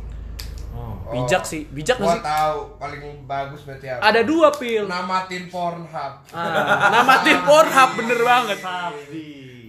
Bijak 1.09 1.43
sih. 1.43 1.65
Bijak 1.73 1.97
Gua 1.97 2.13
gak 2.13 2.21
sih? 2.21 2.25
tahu 2.25 2.59
paling 2.77 3.01
bagus 3.25 3.61
berarti 3.65 3.87
apa? 3.89 4.01
Ada 4.13 4.21
dua 4.21 4.53
pil. 4.53 4.85
Namatin 4.85 5.49
Pornhub. 5.49 6.13
Ah, 6.29 6.89
namatin 6.93 7.39
Pornhub 7.41 7.89
bener 7.97 8.19
banget. 8.21 8.59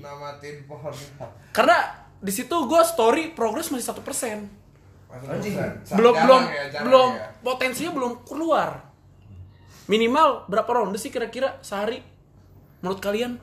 Namatin 0.00 0.56
Pornhub. 0.68 1.30
Karena 1.56 1.78
di 2.20 2.32
situ 2.32 2.52
gue 2.52 2.82
story 2.84 3.32
progress 3.32 3.72
masih 3.72 3.88
satu 3.88 4.04
persen. 4.04 4.52
Belum 5.96 6.14
belum 6.14 6.42
belum 6.84 7.10
potensinya 7.42 7.90
belum 7.96 8.12
keluar. 8.28 8.84
Minimal 9.90 10.46
berapa 10.46 10.70
ronde 10.70 11.00
sih 11.00 11.10
kira-kira 11.10 11.58
sehari? 11.64 11.98
Menurut 12.78 13.02
kalian? 13.02 13.40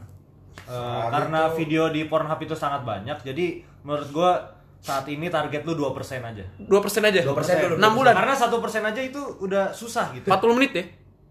Eh, 0.67 1.03
karena 1.12 1.51
video 1.51 1.91
di 1.91 2.07
Pornhub 2.07 2.39
itu 2.39 2.55
sangat 2.55 2.88
banyak, 2.88 3.24
jadi 3.24 3.62
menurut 3.83 4.09
gua 4.12 4.57
saat 4.88 5.03
ini 5.06 5.27
target 5.27 5.62
lu 5.62 5.75
2% 5.75 5.91
aja. 6.24 6.44
Dua 6.56 6.79
persen 6.79 7.03
aja. 7.03 7.20
2% 7.20 7.27
dulu, 7.60 7.75
6 7.75 7.91
bulan. 7.91 8.13
Karena 8.15 8.34
1% 8.34 8.48
aja 8.86 9.01
itu 9.03 9.20
udah 9.38 9.70
susah 9.72 10.15
gitu. 10.15 10.27
40 10.27 10.56
menit 10.56 10.72
ya? 10.72 10.84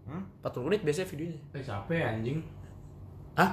Hmm? 0.05 0.23
40 0.39 0.67
menit 0.67 0.79
biasanya 0.85 1.07
videonya. 1.09 1.39
Eh, 1.51 1.63
capek 1.63 1.99
anjing. 1.99 2.37
Hah? 3.33 3.51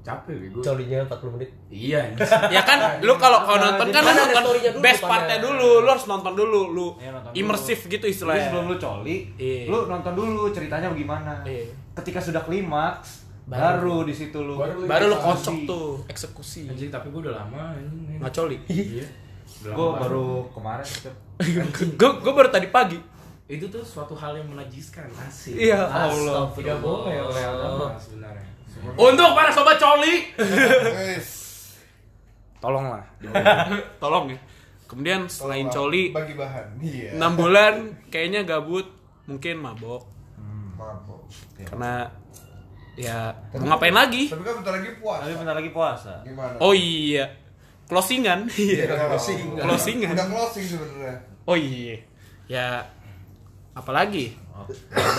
Capek 0.00 0.38
bego. 0.38 0.60
Colinya 0.60 1.02
40 1.02 1.34
menit. 1.34 1.50
Iya. 1.66 2.00
Ya 2.54 2.62
kan, 2.62 2.78
lu 3.00 3.16
kalau 3.16 3.42
kalau 3.42 3.58
nonton 3.58 3.90
kan 3.90 4.00
lu 4.00 4.12
Kan 4.12 4.16
nonton 4.22 4.44
best 4.78 5.02
partnya 5.02 5.40
dulu, 5.40 5.82
lu 5.82 5.88
harus 5.88 6.06
nonton 6.06 6.32
dulu, 6.32 6.60
lu 6.68 6.86
dulu. 6.94 7.32
imersif 7.34 7.84
gitu 7.84 7.98
Jadi 7.98 8.12
istilahnya. 8.12 8.46
sebelum 8.46 8.64
lu 8.70 8.76
coli, 8.76 9.16
Iya. 9.34 9.66
lu 9.66 9.88
nonton 9.88 10.12
dulu 10.12 10.52
ceritanya 10.52 10.86
bagaimana. 10.86 11.42
Iya. 11.42 11.74
Ketika 11.96 12.20
sudah 12.20 12.44
klimaks, 12.44 13.26
baru, 13.44 14.04
di 14.04 14.14
situ 14.14 14.38
lu. 14.38 14.54
Baru 14.84 15.04
lu 15.08 15.16
kocok 15.16 15.56
tuh, 15.66 15.88
eksekusi. 16.06 16.70
Anjing 16.70 16.86
tapi 16.88 17.10
gue 17.10 17.26
udah 17.26 17.34
lama 17.36 17.74
anjing. 17.74 18.22
Nggak 18.22 18.32
coli. 18.32 18.56
Iya. 18.68 19.06
Banget. 19.62 19.76
baru 19.76 20.26
kemarin. 20.52 20.86
Gue 21.96 22.10
gue 22.20 22.32
baru 22.32 22.48
tadi 22.50 22.68
pagi. 22.68 22.98
itu 23.46 23.62
tuh 23.70 23.78
suatu 23.78 24.18
hal 24.18 24.34
yang 24.34 24.50
menajiskan 24.50 25.06
asik. 25.22 25.54
Iya, 25.54 25.86
Allah. 25.86 26.50
Tidak 26.50 26.82
boleh 26.82 27.14
oleh 27.22 27.42
agama 27.46 27.94
sebenarnya. 27.94 28.42
Untuk 28.98 29.28
para 29.38 29.50
sobat 29.54 29.78
coli, 29.78 30.34
tolonglah. 32.60 33.04
Tolong 34.02 34.34
ya. 34.34 34.38
Kemudian 34.86 35.26
selain 35.26 35.66
coli, 35.70 36.14
bagi 36.14 36.34
bahan. 36.34 36.78
Iya. 36.78 37.18
6 37.18 37.40
bulan 37.40 37.74
kayaknya 38.10 38.46
gabut, 38.46 38.86
mungkin 39.26 39.62
mabok. 39.62 40.06
Mabok. 40.78 41.26
Karena 41.66 42.06
ya 42.94 43.34
mau 43.56 43.74
ngapain 43.74 43.94
lagi? 43.94 44.30
Tapi 44.30 44.42
kan 44.42 44.54
bentar 44.62 44.74
lagi 44.78 44.90
puasa. 44.98 45.22
Tapi 45.26 45.34
bentar 45.34 45.56
lagi 45.58 45.70
puasa. 45.74 46.14
Gimana? 46.22 46.56
Oh 46.62 46.74
iya. 46.74 47.45
Closingan. 47.86 48.50
Iya. 48.56 48.84
closing. 49.06 49.38
Closingan. 49.54 50.12
Udah 50.12 50.26
closing 50.26 50.64
sebenarnya. 50.66 51.14
Oh 51.44 51.54
iya. 51.54 51.96
Ya 52.46 52.66
apalagi? 53.72 54.34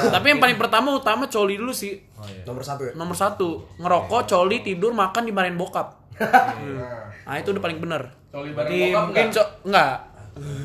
Tapi 0.09 0.25
yang 0.27 0.41
paling 0.41 0.57
pertama 0.57 0.91
utama 0.91 1.27
coli 1.27 1.55
dulu 1.55 1.71
sih. 1.71 1.95
Oh 2.13 2.25
iya. 2.25 2.43
Nomor 2.43 2.63
satu 2.63 2.81
ya. 2.83 2.93
Nomor 2.93 3.15
satu 3.15 3.49
ngerokok, 3.77 4.21
coli, 4.25 4.57
tidur, 4.59 4.91
makan 4.91 5.23
dimarahin 5.23 5.55
bokap. 5.55 5.87
Nah. 6.17 7.07
Nah 7.23 7.35
itu 7.37 7.51
udah 7.51 7.61
paling 7.61 7.79
bener. 7.79 8.01
Coli 8.27 8.51
bareng 8.51 8.71
bokap 8.73 9.03
mungkin 9.07 9.25
nggak? 9.25 9.35
Co- 9.35 9.53
enggak. 9.63 9.95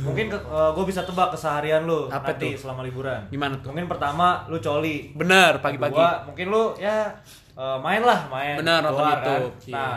mungkin 0.05 0.29
gue 0.53 0.85
bisa 0.85 1.01
tebak 1.01 1.33
keseharian 1.33 1.89
lu 1.89 2.05
Apa 2.07 2.37
nanti 2.37 2.53
tuh? 2.53 2.61
selama 2.61 2.85
liburan. 2.85 3.25
Gimana 3.29 3.57
tuh? 3.57 3.73
Mungkin 3.73 3.89
pertama 3.89 4.45
lu 4.47 4.61
coli. 4.61 5.17
Bener 5.17 5.61
pagi-pagi. 5.61 5.97
Kedua, 5.97 6.29
mungkin 6.29 6.47
lu 6.49 6.65
ya 6.77 7.09
eh, 7.53 7.79
main 7.81 8.05
lah, 8.05 8.29
main. 8.29 8.61
Benar, 8.61 8.85
nonton 8.85 9.01
YouTube, 9.01 9.25
kan. 9.25 9.65
iya. 9.65 9.73
Nah, 9.73 9.97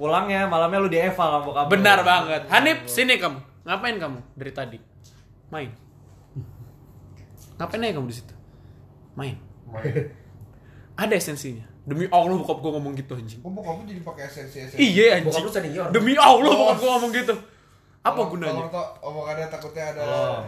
pulangnya 0.00 0.48
malamnya 0.48 0.80
lu 0.80 0.88
di 0.88 0.96
eval 0.96 1.12
sama 1.28 1.40
bokap. 1.44 1.64
lu. 1.68 1.72
Benar 1.76 1.98
banget. 2.00 2.42
Hanif, 2.48 2.88
sini 2.88 3.20
kamu. 3.20 3.36
Ngapain 3.68 3.96
kamu 4.00 4.18
dari 4.32 4.52
tadi? 4.56 4.78
Main. 5.52 5.68
Ngapain 7.60 7.84
aja 7.84 7.92
kamu 7.92 8.08
di 8.08 8.16
situ? 8.16 8.34
Main. 9.12 9.36
Ada 10.96 11.12
esensinya. 11.12 11.68
Demi 11.84 12.08
Allah 12.08 12.36
bokap 12.40 12.64
gua 12.64 12.80
ngomong 12.80 12.96
gitu 12.96 13.12
anjing. 13.12 13.40
Kok 13.44 13.52
bokap 13.52 13.74
lu 13.76 13.84
jadi 13.84 14.00
pakai 14.00 14.24
esensi 14.24 14.56
esensi? 14.64 14.80
Iya 14.80 15.20
Bokap 15.20 15.44
anjing. 15.44 15.44
lu 15.44 15.50
senior. 15.52 15.86
Demi 15.92 16.12
Allah 16.16 16.52
bokap 16.56 16.76
gua 16.80 16.90
ngomong 16.96 17.12
gitu. 17.12 17.34
Apa 18.00 18.20
gunanya? 18.32 18.56
Kalau 18.56 18.72
tau 18.72 18.86
omongannya 19.04 19.46
takutnya 19.52 19.84
ada 19.92 20.00
Oh. 20.00 20.40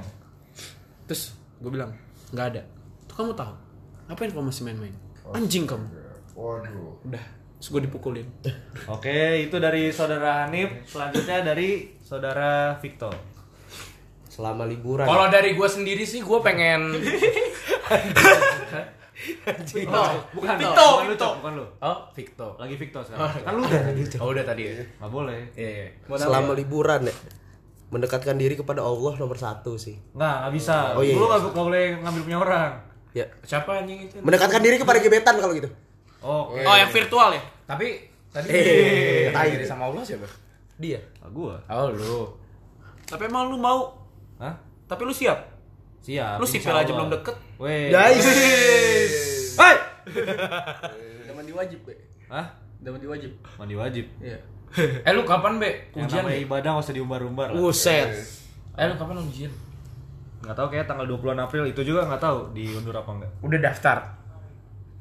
Terus 1.04 1.37
gue 1.61 1.68
bilang, 1.68 1.92
nggak 2.32 2.47
ada. 2.56 2.62
Tuh 3.04 3.12
kamu 3.12 3.37
tahu. 3.37 3.52
Ngapain 4.09 4.30
kamu 4.32 4.44
masih 4.49 4.62
main-main? 4.64 4.94
Anjing 5.37 5.68
kamu. 5.68 5.85
Waduh. 6.32 6.97
Udah. 7.04 7.25
Terus 7.62 7.78
gue 7.78 7.83
dipukulin. 7.87 8.26
Oke, 8.99 9.47
itu 9.47 9.54
dari 9.62 9.95
saudara 9.95 10.42
Hanif. 10.42 10.83
Selanjutnya 10.83 11.47
dari 11.47 11.95
saudara 12.02 12.75
Victor. 12.83 13.14
Selama 14.26 14.66
liburan. 14.66 15.07
Kalau 15.07 15.31
dari 15.31 15.54
gue 15.54 15.69
sendiri 15.71 16.02
sih 16.02 16.26
gue 16.26 16.38
pengen 16.42 16.90
Oh, 19.87 20.11
Bukan 20.35 20.59
Victor, 20.59 21.07
bukan. 21.07 21.14
Cok, 21.14 21.33
bukan 21.38 21.52
lu. 21.54 21.66
Oh, 21.78 21.99
Victor. 22.11 22.50
Lagi 22.59 22.75
Victor 22.75 23.07
sekarang. 23.07 23.31
Kan 23.47 23.52
lu 23.54 23.62
udah 23.62 23.83
tadi. 23.87 24.00
Oh, 24.19 24.28
udah 24.35 24.42
tadi 24.42 24.62
ya. 24.66 24.73
Nggak 24.99 25.12
boleh. 25.14 25.40
Iya, 25.54 25.71
iya. 25.71 26.19
Selama 26.19 26.59
liburan 26.59 27.07
ya. 27.07 27.14
Mendekatkan 27.95 28.35
diri 28.35 28.59
kepada 28.59 28.83
Allah 28.83 29.14
nomor 29.23 29.38
satu 29.38 29.78
sih. 29.78 29.95
Nggak, 30.19 30.35
nggak 30.42 30.52
bisa. 30.59 30.99
Oh, 30.99 31.07
iya, 31.07 31.14
Lu 31.14 31.23
iya. 31.23 31.38
nggak 31.38 31.40
nggak 31.54 31.66
boleh 31.71 31.85
ngambil 32.02 32.23
punya 32.26 32.38
orang. 32.42 32.71
Ya. 33.14 33.26
Siapa 33.47 33.87
anjing 33.87 34.11
itu? 34.11 34.19
Mendekatkan 34.19 34.59
diri 34.59 34.83
kepada 34.83 34.99
gebetan 34.99 35.38
kalau 35.38 35.54
gitu. 35.54 35.71
Oke. 36.23 36.62
Oh, 36.62 36.76
yang 36.76 36.88
virtual 36.88 37.29
ya? 37.35 37.43
Tapi 37.67 37.87
tadi 38.31 38.47
Eh, 38.47 39.29
mendekatkan 39.29 39.52
diri 39.52 39.67
sama 39.67 39.91
Allah 39.91 40.02
siapa? 40.02 40.26
Dia. 40.79 40.99
Ah, 41.19 41.29
gua. 41.29 41.59
Oh, 41.67 41.91
lu. 41.91 42.31
Tapi 43.05 43.23
emang 43.26 43.50
lu 43.50 43.59
mau? 43.59 43.93
Hah? 44.38 44.55
Tapi 44.87 45.02
lu 45.02 45.12
siap? 45.12 45.38
Siap. 46.00 46.38
Lu 46.38 46.47
sipil 46.47 46.73
aja 46.73 46.91
belum 46.91 47.11
deket. 47.11 47.37
Weh. 47.59 47.91
Guys. 47.91 48.25
Hai. 49.55 49.76
Udah 51.23 51.35
mandi 51.35 51.52
wajib, 51.52 51.79
Be. 51.85 51.95
Hah? 52.26 52.47
Udah 52.81 52.91
mandi 52.91 53.07
wajib. 53.07 53.31
Mandi 53.59 53.75
wajib. 53.75 54.07
Iya. 54.19 54.38
Eh 55.07 55.12
lu 55.12 55.23
kapan, 55.23 55.61
Be? 55.61 55.93
Ujian, 55.93 56.25
Be? 56.25 56.41
ibadah 56.41 56.75
nggak 56.75 56.85
usah 56.88 56.97
diumbar-umbar 56.97 57.52
lah. 57.52 57.61
Buset. 57.61 58.09
Eh 58.75 58.87
lu 58.88 58.97
kapan 58.97 59.21
ujian? 59.21 59.52
Nggak 60.43 60.57
tahu 60.57 60.67
kayak 60.73 60.87
tanggal 60.88 61.07
20 61.07 61.38
April 61.38 61.64
itu 61.69 61.81
juga 61.85 62.09
nggak 62.09 62.19
tahu 62.19 62.38
diundur 62.50 62.97
apa 62.97 63.11
enggak. 63.12 63.31
Udah 63.45 63.59
daftar. 63.61 63.99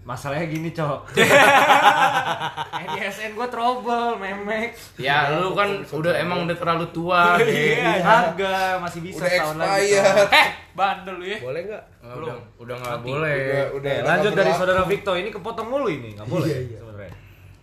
Masalahnya 0.01 0.49
gini, 0.49 0.73
Cok. 0.73 1.13
EDSN 2.81 3.37
gua 3.37 3.45
trouble, 3.45 4.17
memek. 4.17 4.73
Ya, 4.97 5.29
lu 5.37 5.53
kan 5.53 5.85
udah 5.85 6.17
emang 6.17 6.49
udah 6.49 6.57
terlalu 6.57 6.89
tua, 6.89 7.37
Be. 7.37 7.77
Iya, 7.77 8.01
harga 8.01 8.81
masih 8.81 9.05
bisa 9.05 9.21
Udah 9.21 9.29
setahun 9.29 9.57
lagi. 9.61 9.93
Eh, 10.33 10.47
bandel 10.73 11.15
lu 11.21 11.25
ya. 11.29 11.37
Boleh 11.37 11.61
nggak? 11.69 11.83
Eh, 12.01 12.15
Udah 12.17 12.35
udah 12.57 12.75
enggak 12.81 12.97
boleh. 13.05 13.37
Udah, 13.37 13.65
udah. 13.77 13.93
Lanjut 14.01 14.31
dari 14.33 14.49
berlaku. 14.49 14.61
saudara 14.65 14.81
Victor 14.89 15.15
ini 15.21 15.29
kepotong 15.29 15.67
mulu 15.69 15.87
ini, 15.87 16.09
nggak 16.17 16.25
boleh 16.27 16.49
sebenarnya. 16.49 17.13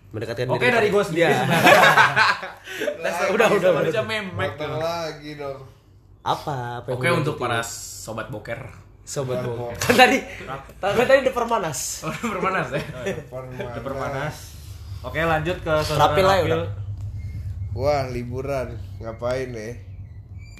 Mendekatkan 0.08 0.46
Oke 0.48 0.66
dari 0.70 0.88
gua 0.88 1.04
sendiri. 1.04 1.34
Lagi, 3.02 3.22
Udah, 3.34 3.48
udah, 3.50 3.70
udah. 3.82 4.04
memek. 4.06 4.50
Lagi 4.56 5.30
dong. 5.34 5.60
Apa? 6.22 6.86
Oke 6.86 7.08
untuk 7.10 7.34
para 7.34 7.66
sobat 7.66 8.30
boker. 8.30 8.87
Sobat 9.08 9.40
bohong. 9.40 9.72
Kan 9.74 9.96
tadi 9.96 10.20
tadi 10.76 11.00
tadi 11.00 11.18
udah 11.24 11.34
permanas. 11.34 12.04
Oh, 12.04 12.12
bermanas 12.28 12.68
ya? 12.70 12.82
Permanas. 13.24 13.80
Permanas. 13.80 14.36
Oke, 15.00 15.16
lanjut 15.18 15.56
ke 15.58 15.72
saudara 15.80 16.12
Rapil 16.12 16.26
Rapil. 16.26 16.44
udah. 16.52 16.62
Wah, 17.72 18.04
liburan. 18.06 18.76
Ngapain 18.98 19.48
nih? 19.48 19.72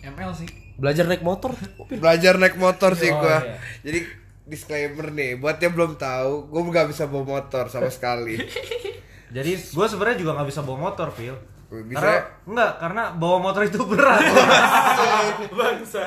ML 0.07 0.33
sih. 0.33 0.49
Belajar 0.79 1.05
naik 1.05 1.21
motor. 1.21 1.53
Belajar 1.91 2.39
naik 2.39 2.55
motor 2.55 2.95
sih 2.95 3.11
Oh, 3.11 3.19
gua. 3.19 3.43
iya. 3.43 3.59
Jadi 3.83 4.01
disclaimer 4.47 5.11
nih 5.11 5.37
buat 5.37 5.59
yang 5.59 5.75
belum 5.75 6.01
tahu, 6.01 6.49
gue 6.49 6.61
nggak 6.65 6.89
bisa 6.89 7.05
bawa 7.05 7.37
motor 7.37 7.69
sama 7.69 7.91
sekali. 7.91 8.41
Jadi 9.37 9.53
gue 9.59 9.87
sebenarnya 9.87 10.17
juga 10.17 10.39
nggak 10.39 10.49
bisa 10.49 10.65
bawa 10.65 10.89
motor, 10.89 11.13
Phil. 11.13 11.37
Bisa. 11.69 12.01
Karena 12.01 12.17
enggak, 12.45 12.73
karena 12.79 13.03
bawa 13.13 13.37
motor 13.43 13.61
itu 13.63 13.77
berat. 13.83 14.25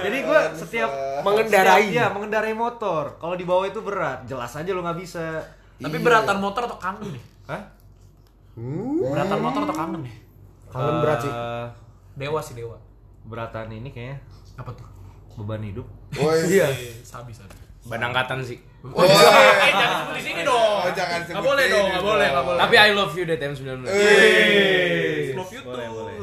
Jadi 0.02 0.18
gue 0.20 0.40
setiap 0.56 0.90
Mengendarai. 1.22 1.86
setiap- 1.86 1.94
Iya, 1.94 2.06
mengendarai 2.10 2.50
motor. 2.52 3.14
Kalau 3.16 3.36
di 3.36 3.44
bawah 3.44 3.64
itu 3.64 3.78
berat, 3.80 4.26
jelas 4.26 4.50
aja 4.52 4.66
lu 4.68 4.82
nggak 4.82 4.98
bisa. 4.98 5.38
Tapi 5.78 5.98
beratan 5.98 6.38
motor 6.38 6.66
atau 6.66 6.78
kangen 6.78 7.10
nih? 7.12 7.24
Hah? 7.48 7.62
Beratan 9.04 9.38
motor 9.40 9.62
atau 9.64 9.76
kangen 9.76 10.02
nih? 10.02 10.16
Kangen 10.68 10.96
berat 11.00 11.20
sih. 11.20 11.30
Eh, 11.30 11.66
Dewa 12.14 12.40
sih 12.40 12.54
dewa. 12.54 12.78
beratan 13.22 13.70
ini 13.70 13.88
kayaknya 13.88 14.18
Apa 14.56 14.74
tuh? 14.74 14.86
beban 15.38 15.62
hidup. 15.62 15.86
Woi. 16.12 16.42
Iya. 16.52 16.74
Sabi 17.02 17.30
sabi. 17.32 17.54
Ban 17.84 18.02
angkatan 18.04 18.42
sih. 18.42 18.58
Woi. 18.84 19.06
Eh 19.06 19.14
jangan 19.72 19.98
sebut 20.04 20.16
di 20.18 20.24
sini 20.24 20.42
dong. 20.42 20.82
Oh, 20.82 20.90
jangan 20.92 21.22
sebut 21.22 21.34
Nggak 21.34 21.46
boleh 21.46 21.66
dong, 21.68 21.86
nggak 21.88 22.02
boleh, 22.04 22.28
nggak 22.28 22.46
boleh. 22.46 22.60
Tapi 22.60 22.76
I 22.76 22.90
love 22.92 23.14
you 23.14 23.24
DTM 23.24 23.54
19. 23.54 23.86
Love 25.42 25.54
you 25.58 25.62
Boleh, 25.66 25.88
boleh. 25.90 26.16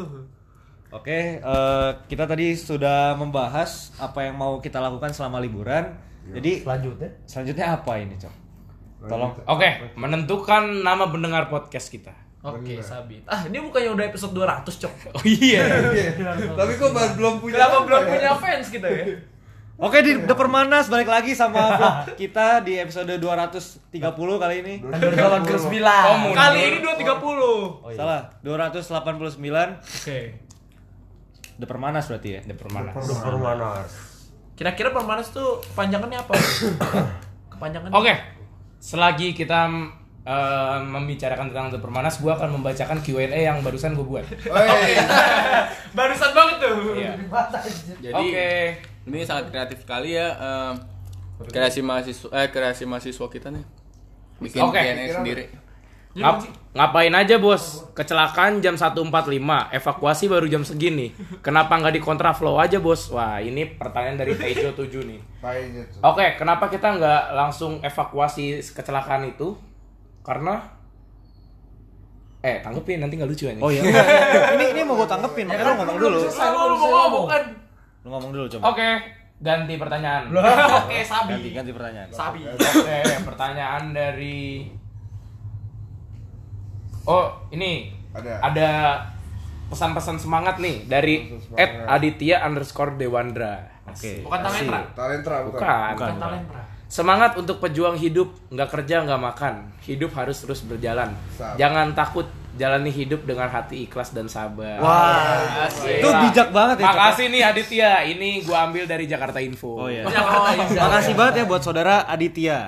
Oke, 0.89 1.37
eh, 1.37 1.91
kita 2.09 2.25
tadi 2.25 2.57
sudah 2.57 3.13
membahas 3.13 3.93
apa 4.01 4.25
yang 4.25 4.41
mau 4.41 4.57
kita 4.57 4.81
lakukan 4.81 5.13
selama 5.13 5.37
liburan. 5.37 5.93
Jadi 6.29 6.65
Selanjutnya. 6.65 7.11
selanjutnya 7.29 7.67
apa 7.77 7.93
ini, 8.01 8.15
Cok? 8.17 8.35
Tolong. 9.05 9.33
Oke, 9.45 9.69
menentukan 10.01 10.81
nama 10.81 11.13
pendengar 11.13 11.53
podcast 11.53 11.93
kita. 11.93 12.13
Oke, 12.41 12.81
Sabit. 12.81 13.27
Ah, 13.27 13.45
ini 13.45 13.59
bukannya 13.61 13.93
udah 13.93 14.05
episode 14.09 14.33
200, 14.33 14.65
Cok. 14.65 14.95
Oh 15.19 15.25
iya. 15.27 15.67
Tapi 16.57 16.73
kok 16.79 16.91
baru 16.95 17.13
belum 17.19 17.35
punya. 17.43 17.55
Kenapa 17.61 17.77
apa 17.77 17.85
belum 17.85 18.03
ya? 18.03 18.09
punya 18.15 18.31
fans 18.39 18.67
kita 18.71 18.89
ya? 18.89 19.05
Oke 19.79 20.03
di 20.03 20.11
The 20.27 20.35
Permanas 20.35 20.91
balik 20.91 21.07
lagi 21.07 21.39
sama 21.39 21.71
vlog 21.79 22.19
kita 22.19 22.67
di 22.67 22.83
episode 22.83 23.15
230 23.15 23.95
kali 24.19 24.55
ini. 24.67 24.75
Underdog 24.83 25.47
ke 25.47 25.55
sembilan. 25.55 26.03
Oh, 26.11 26.35
Kali 26.35 26.59
ini 26.67 26.77
230. 26.83 27.95
Salah, 27.95 28.27
289 28.43 29.39
Oke. 29.79 30.19
The 31.63 31.67
Permanas 31.71 32.11
berarti 32.11 32.29
ya. 32.35 32.41
The 32.43 32.59
Permanas. 32.59 33.07
Permanas. 33.23 33.91
Kira-kira 34.59 34.91
permanas 34.91 35.31
tuh 35.31 35.63
kepanjangannya 35.71 36.19
apa? 36.27 36.35
Kepanjangannya. 37.55 37.95
Oke. 37.95 38.15
Selagi 38.83 39.31
kita 39.31 39.71
eh, 40.29 40.77
membicarakan 40.85 41.49
tentang 41.49 41.73
The 41.73 41.81
Permanas, 41.81 42.21
gua 42.21 42.37
akan 42.37 42.61
membacakan 42.61 43.01
Q&A 43.01 43.25
yang 43.33 43.65
barusan 43.65 43.97
gue 43.97 44.05
buat. 44.05 44.29
Woi. 44.53 44.93
Barusan 45.99 46.31
banget 46.37 46.57
tuh. 46.61 46.77
Iya. 46.95 47.13
Jadi 48.05 48.13
Oke. 48.29 48.51
ini 49.09 49.25
sangat 49.25 49.49
kreatif 49.49 49.81
sekali 49.81 50.13
ya 50.13 50.29
em, 50.37 50.73
kreasi 51.49 51.81
mahasiswa 51.81 52.29
eh 52.31 52.53
kreasi 52.53 52.85
mahasiswa 52.85 53.27
kita 53.27 53.49
nih. 53.49 53.65
Bikin 54.39 54.61
Oke. 54.61 54.77
Q&A 54.77 55.07
sendiri. 55.17 55.45
Ngap- 56.19 56.51
ngapain 56.75 57.15
aja 57.15 57.39
bos? 57.39 57.87
Kecelakaan 57.95 58.59
jam 58.59 58.75
1.45, 58.75 59.39
evakuasi 59.71 60.25
baru 60.27 60.51
jam 60.51 60.67
segini. 60.67 61.15
Kenapa 61.41 61.79
nggak 61.79 61.95
di 61.95 62.03
kontraflow 62.03 62.59
aja 62.59 62.83
bos? 62.83 63.13
Wah 63.15 63.39
ini 63.39 63.79
pertanyaan 63.79 64.19
dari 64.19 64.35
Tejo 64.35 64.75
7 64.75 65.05
nih. 65.05 65.21
Oke, 66.03 66.35
kenapa 66.35 66.67
kita 66.67 66.99
nggak 66.99 67.23
langsung 67.33 67.79
evakuasi 67.81 68.59
kecelakaan 68.61 69.31
itu? 69.31 69.55
Karena 70.29 70.55
eh 72.39 72.61
tanggepin 72.61 73.01
nanti 73.01 73.17
nggak 73.17 73.31
lucu 73.33 73.49
aja. 73.49 73.61
Oh 73.65 73.73
iya. 73.73 73.81
ini 74.61 74.65
ini 74.77 74.81
mau 74.85 74.95
gue 75.01 75.09
tanggepin, 75.09 75.49
makanya 75.49 75.73
lu 75.73 75.75
ngomong 75.81 75.97
dulu. 75.97 76.19
Lu 76.21 76.29
lu 76.69 76.77
mau 76.77 76.89
ngomong 76.93 77.25
kan? 77.27 77.43
Lu 78.05 78.09
ngomong 78.13 78.31
dulu 78.37 78.45
coba. 78.53 78.63
Oke, 78.77 78.89
ganti 79.41 79.75
pertanyaan. 79.81 80.29
Oke, 80.85 81.01
Sabi. 81.01 81.33
Ganti 81.33 81.51
ganti 81.57 81.73
pertanyaan. 81.73 82.09
Sabi. 82.13 82.45
Oke, 82.45 82.99
pertanyaan 83.25 83.97
dari 83.97 84.69
Oh, 87.09 87.33
ini 87.49 87.89
Ada. 88.13 88.45
ada 88.45 88.71
pesan-pesan 89.73 90.21
semangat 90.21 90.61
nih 90.61 90.85
dari. 90.85 91.41
Ed 91.57 91.89
Aditya 91.89 92.45
underscore 92.45 93.01
Dewandra. 93.01 93.65
Oke. 93.89 94.21
Bukan 94.21 94.41
talenta. 94.45 94.79
Talenta 94.93 95.35
bukan. 95.49 95.57
Bukan. 95.57 95.89
Bukan. 95.97 95.97
Bukan 95.97 96.17
talenta. 96.21 96.61
Semangat 96.89 97.37
untuk 97.37 97.61
pejuang 97.61 98.01
hidup, 98.01 98.33
nggak 98.49 98.69
kerja 98.73 99.05
nggak 99.05 99.21
makan. 99.21 99.55
Hidup 99.85 100.09
harus 100.17 100.41
terus 100.41 100.65
berjalan. 100.65 101.13
Sabar. 101.37 101.61
Jangan 101.61 101.93
takut 101.93 102.25
jalani 102.57 102.89
hidup 102.89 103.29
dengan 103.29 103.47
hati 103.53 103.85
ikhlas 103.85 104.17
dan 104.17 104.25
sabar. 104.27 104.81
Wah, 104.81 105.69
Asik. 105.69 106.01
itu 106.01 106.09
bijak 106.09 106.49
banget 106.49 106.81
ya. 106.81 106.89
Cok. 106.89 106.97
Makasih 106.97 107.27
nih 107.29 107.43
Aditya. 107.45 107.91
Ini 108.09 108.29
gua 108.43 108.73
ambil 108.73 108.89
dari 108.89 109.05
Jakarta 109.05 109.39
Info. 109.39 109.85
Oh 109.85 109.89
iya. 109.93 110.09
Jakarta 110.09 110.51
Info. 110.57 110.81
Makasih 110.81 111.15
banget 111.15 111.35
ya 111.37 111.45
buat 111.45 111.63
saudara 111.63 112.09
Aditya. 112.09 112.59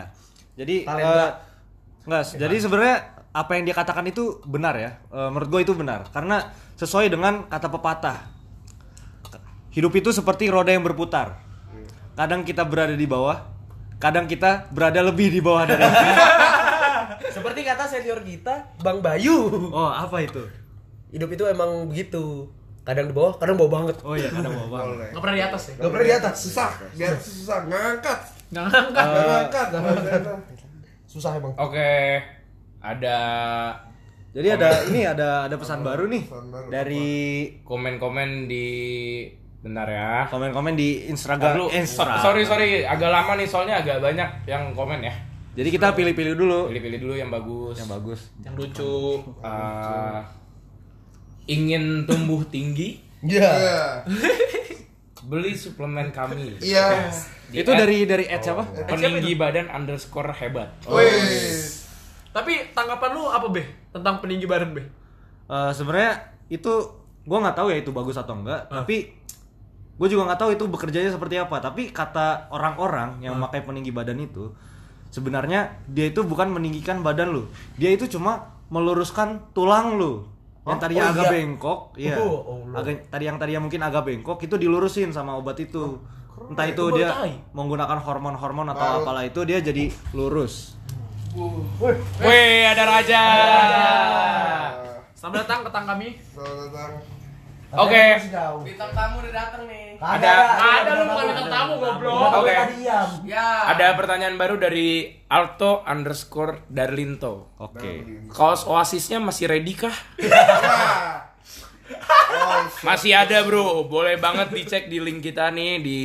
Jadi 0.54 0.85
Talenta. 0.85 1.09
eh, 1.09 1.30
enggak, 2.04 2.22
jadi 2.37 2.56
sebenarnya 2.61 2.96
apa 3.30 3.50
yang 3.56 3.64
dia 3.64 3.72
katakan 3.72 4.04
itu 4.04 4.37
benar 4.44 4.76
ya. 4.76 5.00
Eh, 5.09 5.28
menurut 5.33 5.48
gue 5.48 5.61
itu 5.64 5.72
benar 5.72 6.12
karena 6.12 6.52
sesuai 6.76 7.09
dengan 7.09 7.48
kata 7.48 7.72
pepatah. 7.72 8.18
Hidup 9.70 9.96
itu 9.96 10.12
seperti 10.12 10.52
roda 10.52 10.68
yang 10.68 10.85
berputar. 10.85 11.40
Kadang 12.18 12.42
kita 12.42 12.66
berada 12.66 12.92
di 12.92 13.06
bawah, 13.06 13.38
kadang 14.00 14.24
kita 14.24 14.72
berada 14.72 15.04
lebih 15.04 15.28
di 15.28 15.44
bawah 15.44 15.68
dari 15.68 15.84
itu. 15.92 16.08
Seperti 17.30 17.60
kata 17.62 17.84
senior 17.84 18.24
kita, 18.24 18.80
Bang 18.80 19.04
Bayu. 19.04 19.70
Oh, 19.70 19.92
apa 19.92 20.24
itu? 20.24 20.40
Hidup 21.12 21.30
itu 21.30 21.44
emang 21.46 21.86
begitu. 21.86 22.48
Kadang 22.80 23.12
di 23.12 23.14
bawah, 23.14 23.36
kadang 23.36 23.60
bawah 23.60 23.70
banget. 23.84 23.96
Oh 24.02 24.16
iya, 24.16 24.32
kadang 24.32 24.56
bawah 24.56 24.82
banget. 24.82 25.12
Nggak 25.12 25.22
pernah 25.22 25.36
di 25.36 25.44
atas 25.44 25.62
ya? 25.68 25.74
Gak 25.76 25.90
pernah 25.92 26.06
di 26.08 26.14
atas, 26.16 26.34
susah. 26.40 26.70
Biar 26.96 27.14
susah 27.20 27.58
ngangkat. 27.68 28.18
Ngangkat. 28.50 29.66
Nggak 29.70 29.82
ngangkat. 29.84 30.22
Susah 31.04 31.30
emang. 31.36 31.52
Oke. 31.60 32.24
Ada 32.80 33.18
Jadi 34.32 34.48
ada 34.56 34.68
ini 34.88 35.04
ada 35.04 35.44
ada 35.44 35.56
pesan 35.60 35.84
baru 35.84 36.08
nih 36.08 36.24
Pesan 36.24 36.48
baru, 36.48 36.66
dari 36.72 37.10
komen-komen 37.60 38.48
di 38.48 38.66
bentar 39.60 39.84
ya. 39.84 40.24
komen-komen 40.26 40.72
di 40.72 41.04
Instagram. 41.06 41.52
dulu. 41.54 41.66
eh, 41.68 41.84
So- 41.84 42.00
Instagram. 42.00 42.18
sorry 42.18 42.42
sorry, 42.42 42.68
agak 42.82 43.08
lama 43.08 43.32
nih 43.34 43.44
soalnya 43.44 43.74
agak 43.76 43.98
banyak 43.98 44.28
yang 44.44 44.72
komen 44.72 45.00
ya. 45.00 45.12
Jadi 45.50 45.68
kita 45.68 45.92
pilih-pilih 45.92 46.34
dulu 46.34 46.58
Pilih-pilih 46.66 46.98
dulu 46.98 47.14
yang 47.14 47.28
bagus. 47.28 47.76
yang 47.76 47.90
bagus. 47.90 48.20
Yang 48.40 48.54
lucu. 48.56 48.96
Eh, 49.42 50.20
ingin 51.50 52.06
tumbuh 52.06 52.40
tinggi, 52.46 53.02
Iya. 53.20 53.50
Iya. 53.50 53.80
beli 55.28 55.52
suplemen 55.52 56.08
kami. 56.08 56.56
Iya. 56.58 57.12
Di 57.46 57.60
itu 57.60 57.68
at 57.68 57.78
dari 57.78 58.06
dari 58.06 58.24
Ed 58.24 58.40
siapa? 58.40 58.64
peninggi 58.86 59.34
badan 59.34 59.68
underscore 59.68 60.32
hebat. 60.32 60.72
Wih. 60.86 61.60
Tapi 62.30 62.72
tanggapan 62.72 63.10
lu 63.12 63.26
apa, 63.26 63.46
Be? 63.46 63.66
Tentang 63.90 64.22
peninggi 64.22 64.46
badan, 64.46 64.72
Be? 64.72 64.86
Eh, 65.44 65.70
sebenarnya 65.70 66.14
itu 66.48 66.72
gue 67.20 67.36
nggak 67.36 67.52
tahu 67.52 67.68
ya 67.68 67.76
itu 67.76 67.92
bagus 67.92 68.16
atau 68.16 68.32
enggak 68.34 68.64
tapi 68.66 69.19
gue 70.00 70.08
juga 70.08 70.24
nggak 70.26 70.40
tahu 70.40 70.50
itu 70.50 70.64
bekerjanya 70.64 71.12
seperti 71.12 71.36
apa 71.36 71.60
tapi 71.60 71.92
kata 71.92 72.48
orang-orang 72.48 73.20
yang 73.20 73.36
memakai 73.36 73.60
peninggi 73.60 73.92
badan 73.92 74.16
itu 74.16 74.48
sebenarnya 75.12 75.76
dia 75.84 76.08
itu 76.08 76.24
bukan 76.24 76.48
meninggikan 76.48 77.04
badan 77.04 77.28
lu 77.30 77.44
dia 77.76 77.92
itu 77.92 78.08
cuma 78.08 78.48
meluruskan 78.72 79.44
tulang 79.52 80.00
lu 80.00 80.24
yang 80.62 80.78
tadinya 80.78 81.04
Oh, 81.04 81.12
agak 81.12 81.24
iya. 81.24 81.32
bengkok 81.32 81.80
iya 81.96 82.14
Oh, 82.16 82.64
agak 82.72 83.12
tadi 83.12 83.28
yang 83.28 83.36
tadinya 83.36 83.60
mungkin 83.60 83.80
agak 83.82 84.02
bengkok 84.02 84.40
itu 84.40 84.56
dilurusin 84.56 85.12
sama 85.12 85.36
obat 85.36 85.60
itu 85.60 86.00
entah 86.40 86.64
itu 86.64 86.84
dia 86.94 87.12
tahu. 87.12 87.36
menggunakan 87.52 87.98
hormon-hormon 88.00 88.72
atau 88.72 88.80
Baru. 88.80 89.00
apalah 89.04 89.22
itu 89.22 89.44
dia 89.44 89.60
jadi 89.60 89.92
lurus 90.16 90.80
Wih, 91.30 92.66
ada 92.66 92.84
raja. 92.88 93.22
Selamat 95.14 95.46
datang 95.46 95.62
ke 95.62 95.70
tang 95.70 95.86
kami. 95.86 96.18
Selamat 96.26 96.56
datang. 96.66 97.19
Oke. 97.70 98.04
Bintang 98.66 98.90
tamu 98.90 99.22
udah 99.22 99.33
datang 99.33 99.62
nih. 99.70 99.94
Ada 100.00 100.33
Ada 100.59 100.90
lu 100.96 101.04
bukan 101.06 101.24
bintang 101.30 101.50
tamu, 101.50 101.72
goblok. 101.78 102.30
Oke. 102.42 102.54
diam. 102.78 103.09
Ya. 103.22 103.48
Ada 103.70 103.87
pertanyaan 103.94 104.35
baru 104.35 104.59
dari 104.59 105.06
Alto 105.30 105.87
underscore 105.87 106.66
Darlinto. 106.66 107.54
oke 107.62 108.26
Kaos 108.26 108.66
Oasisnya 108.66 109.22
masih 109.22 109.46
ready 109.46 109.78
kah? 109.78 109.94
Oh, 112.30 112.62
Masih 112.87 113.11
ada 113.18 113.42
bro, 113.42 113.83
boleh 113.90 114.14
banget 114.14 114.54
dicek 114.54 114.87
di 114.87 115.02
link 115.02 115.26
kita 115.26 115.50
nih 115.50 115.83
di 115.83 115.98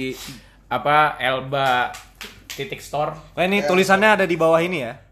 apa 0.66 1.22
Elba 1.22 1.94
titik 2.50 2.82
store. 2.82 3.38
Nah, 3.38 3.46
ini 3.46 3.62
tulisannya 3.62 4.18
ada 4.18 4.26
di 4.26 4.34
bawah 4.34 4.58
ini 4.58 4.82
ya 4.82 5.06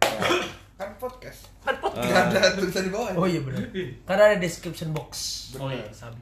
kan 0.84 0.92
podcast. 1.00 1.48
Kan 1.64 1.76
pot. 1.80 1.96
Gak 1.96 2.36
ada 2.36 2.60
tulisan 2.60 2.84
di 2.84 2.92
bawah. 2.92 3.16
Oh 3.16 3.24
iya 3.24 3.40
benar. 3.40 3.72
Karena 4.04 4.24
ada 4.36 4.38
description 4.38 4.92
box. 4.92 5.12
Oh 5.56 5.72
iya, 5.72 5.88
Sabi. 5.96 6.20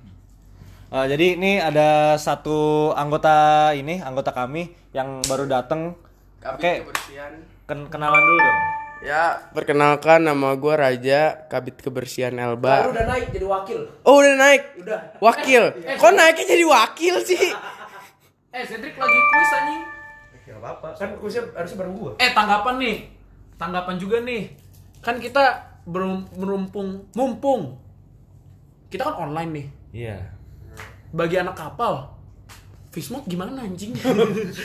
Uh, 0.92 1.08
jadi 1.08 1.40
ini 1.40 1.56
ada 1.56 2.20
satu 2.20 2.92
anggota 2.92 3.32
ini, 3.72 4.04
anggota 4.04 4.30
kami 4.30 4.76
yang 4.92 5.24
baru 5.24 5.48
datang. 5.48 5.96
Oke, 6.42 6.84
kebersihan. 6.84 7.32
ken- 7.64 7.88
kenalan 7.88 8.20
dulu 8.20 8.38
dong. 8.38 8.60
Ya, 9.02 9.24
perkenalkan 9.50 10.22
nama 10.22 10.54
gue 10.54 10.74
Raja, 10.76 11.48
Kabit 11.48 11.80
Kebersihan 11.80 12.36
Baru 12.36 12.54
Elba. 12.54 12.92
udah 12.92 13.06
naik 13.08 13.26
jadi 13.32 13.48
wakil. 13.48 13.80
Oh, 14.04 14.20
udah 14.20 14.36
naik. 14.36 14.64
Udah. 14.78 15.00
Wakil. 15.18 15.64
Kok 15.96 16.12
naiknya 16.12 16.46
jadi 16.46 16.66
wakil 16.68 17.16
sih? 17.24 17.40
Eh, 18.52 18.68
Cedric 18.68 19.00
lagi 19.00 19.16
kuis 19.16 19.52
anjing. 19.56 19.82
Ya 20.44 20.60
apa-apa. 20.60 20.92
Kan 20.92 21.16
kuisnya 21.16 21.48
harusnya 21.56 21.80
bareng 21.80 21.96
gua. 21.96 22.12
Eh 22.20 22.36
tanggapan 22.36 22.76
nih, 22.78 22.98
tanggapan 23.56 23.96
juga 23.96 24.20
nih. 24.20 24.52
Kan 25.00 25.24
kita 25.24 25.56
berum- 25.88 26.28
merumpung, 26.36 27.08
mumpung. 27.16 27.80
Kita 28.92 29.08
kan 29.08 29.16
online 29.24 29.52
nih. 29.56 29.68
Iya. 29.96 30.18
Bagi 31.12 31.36
anak 31.36 31.56
kapal, 31.60 32.08
Fishmode 32.92 33.28
gimana 33.28 33.64
anjing? 33.64 33.96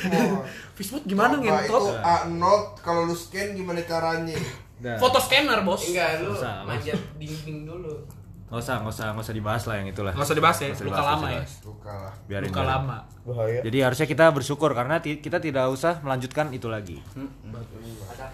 Fishmode 0.78 1.06
gimana 1.06 1.38
Apa 1.38 1.42
itu 1.42 1.46
ngentot? 1.46 1.82
A0 2.02 2.42
kalau 2.82 3.06
lu 3.06 3.14
scan 3.14 3.54
gimana 3.54 3.82
caranya? 3.86 4.34
Udah. 4.82 4.98
Foto 4.98 5.18
scanner 5.22 5.62
bos. 5.62 5.82
Enggak, 5.86 6.22
lu 6.22 6.34
Usah, 6.34 6.66
manjat 6.66 6.98
dinding 7.18 7.66
dulu. 7.66 7.94
Nggak 8.46 8.62
usah, 8.62 8.74
nggak 8.78 8.94
usah, 8.94 9.06
nggak 9.10 9.26
usah 9.26 9.34
dibahas 9.34 9.62
lah 9.66 9.74
yang 9.78 9.88
itulah. 9.90 10.12
Nggak 10.14 10.26
usah 10.26 10.36
dibahas 10.38 10.58
ya, 10.58 10.66
usah 10.70 10.86
luka 10.86 10.94
dibahas, 11.02 11.18
lama 11.18 11.28
ya. 11.30 11.42
Luka 11.66 11.92
lah. 11.94 12.12
Biarin, 12.30 12.46
Luka 12.50 12.60
biarin. 12.62 12.70
lama. 12.70 12.98
Bahaya. 13.26 13.60
Jadi 13.66 13.78
harusnya 13.82 14.06
kita 14.06 14.24
bersyukur 14.30 14.70
karena 14.70 14.96
kita 15.02 15.38
tidak 15.42 15.64
usah 15.66 15.92
melanjutkan 16.02 16.46
itu 16.54 16.66
lagi. 16.70 16.98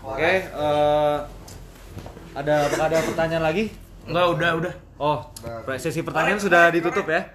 Oke, 0.04 0.32
eh, 0.52 1.16
ada 2.32 2.54
apakah 2.68 2.86
ada 2.92 2.98
pertanyaan 3.08 3.44
lagi? 3.44 3.64
Enggak, 4.04 4.26
udah, 4.36 4.50
udah. 4.60 4.74
Oh, 5.00 5.18
sesi 5.80 6.04
pertanyaan 6.04 6.40
sudah 6.40 6.68
ditutup 6.68 7.08
ya? 7.08 7.28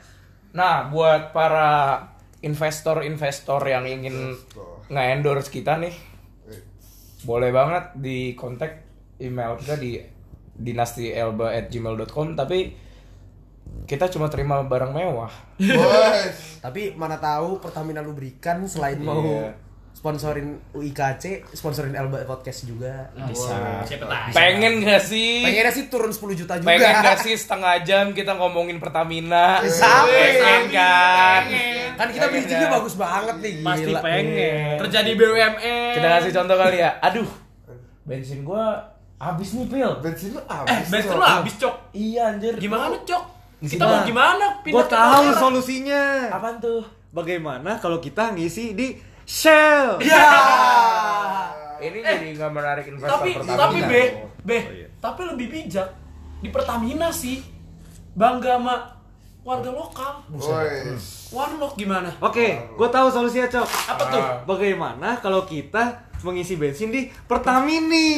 Nah, 0.54 0.88
buat 0.92 1.36
para 1.36 2.00
investor-investor 2.44 3.66
yang 3.66 3.84
ingin 3.84 4.38
nge-endorse 4.88 5.52
kita 5.52 5.82
nih, 5.82 5.96
boleh 7.26 7.50
banget 7.50 7.98
di 7.98 8.38
kontak 8.38 8.86
email 9.18 9.58
kita 9.58 9.76
di 9.76 9.98
dinastielba@gmail.com 10.58 12.34
tapi 12.34 12.74
kita 13.86 14.10
cuma 14.10 14.28
terima 14.28 14.64
barang 14.64 14.92
mewah. 14.94 15.32
Tapi 16.66 16.98
mana 16.98 17.20
tahu 17.20 17.62
Pertamina 17.62 18.02
lubrikan 18.02 18.66
selain 18.66 19.00
mau 19.00 19.22
Iya. 19.22 19.67
Sponsorin 19.98 20.62
UIKC, 20.72 21.50
sponsorin 21.50 21.90
Elba 21.92 22.22
Podcast 22.22 22.64
juga. 22.64 23.10
Bisa. 23.26 23.82
Siapa 23.82 24.06
tahu. 24.06 24.30
Pengen 24.30 24.86
gak 24.86 25.02
sih? 25.02 25.42
Pengennya 25.42 25.74
sih 25.74 25.90
turun 25.90 26.14
10 26.14 26.38
juta 26.38 26.54
juga. 26.56 26.70
Pengen 26.70 26.94
gak 27.02 27.18
sih 27.20 27.34
setengah 27.34 27.82
jam 27.82 28.14
kita 28.14 28.38
ngomongin 28.38 28.78
Pertamina? 28.78 29.58
Sampai. 29.66 30.38
Pengen 30.38 30.64
kan? 30.70 31.42
Kan 31.98 32.08
kita 32.14 32.26
Pengen 32.26 32.34
bridgingnya 32.38 32.68
kan? 32.70 32.76
bagus 32.78 32.94
banget 32.94 33.36
nih. 33.42 33.54
Pasti 33.66 33.84
gila. 33.84 34.00
pengen. 34.00 34.76
Terjadi 34.86 35.12
BUMN. 35.12 35.94
Kita 35.98 36.08
kasih 36.14 36.32
contoh 36.32 36.56
kali 36.56 36.78
ya. 36.78 36.92
Aduh, 37.02 37.30
bensin 38.04 38.40
gua 38.44 38.66
habis 39.18 39.50
nih, 39.52 39.66
Pil. 39.66 39.92
Bensin 40.00 40.30
lu 40.30 40.40
Eh, 40.40 40.46
habis. 40.48 40.88
bensin 40.88 41.10
Cok. 41.10 41.18
lu 41.18 41.26
habis, 41.26 41.54
Cok. 41.58 41.76
Iya, 41.92 42.24
anjir. 42.30 42.54
Gimana, 42.56 42.96
Cok? 43.02 43.24
Kita 43.58 43.84
mau 43.84 44.06
gimana? 44.06 44.62
Gue 44.62 44.78
ke 44.78 44.86
tahu 44.88 45.26
solusinya. 45.34 46.30
Apaan 46.30 46.62
tuh? 46.62 46.86
Bagaimana 47.10 47.82
kalau 47.82 47.98
kita 47.98 48.30
ngisi 48.30 48.78
di 48.78 48.94
Shell? 49.28 50.00
Ini 51.78 52.00
jadi 52.00 52.28
nggak 52.34 52.52
menarik 52.52 52.86
investor 52.88 53.12
tapi 53.20 53.30
Pertamina. 53.36 53.60
tapi 53.60 53.80
B, 53.82 53.94
B, 54.42 54.50
Oh, 54.50 54.74
iya. 54.74 54.88
tapi 54.98 55.22
lebih 55.28 55.48
bijak 55.48 55.88
di 56.40 56.50
Pertamina 56.50 57.12
sih. 57.12 57.44
Bangga 58.16 58.58
sama 58.58 58.76
warga 59.44 59.70
lokal. 59.70 60.13
Woi. 60.32 60.98
Warlock 61.30 61.76
gimana? 61.76 62.10
Oke, 62.18 62.48
gue 62.72 62.90
tahu 62.90 63.08
solusinya, 63.08 63.46
Cok. 63.48 63.68
Apa 63.86 64.04
tuh? 64.10 64.24
Bagaimana 64.48 65.20
kalau 65.20 65.44
kita 65.44 66.02
mengisi 66.18 66.58
bensin 66.58 66.90
di 66.90 67.06
Pertamini? 67.30 68.18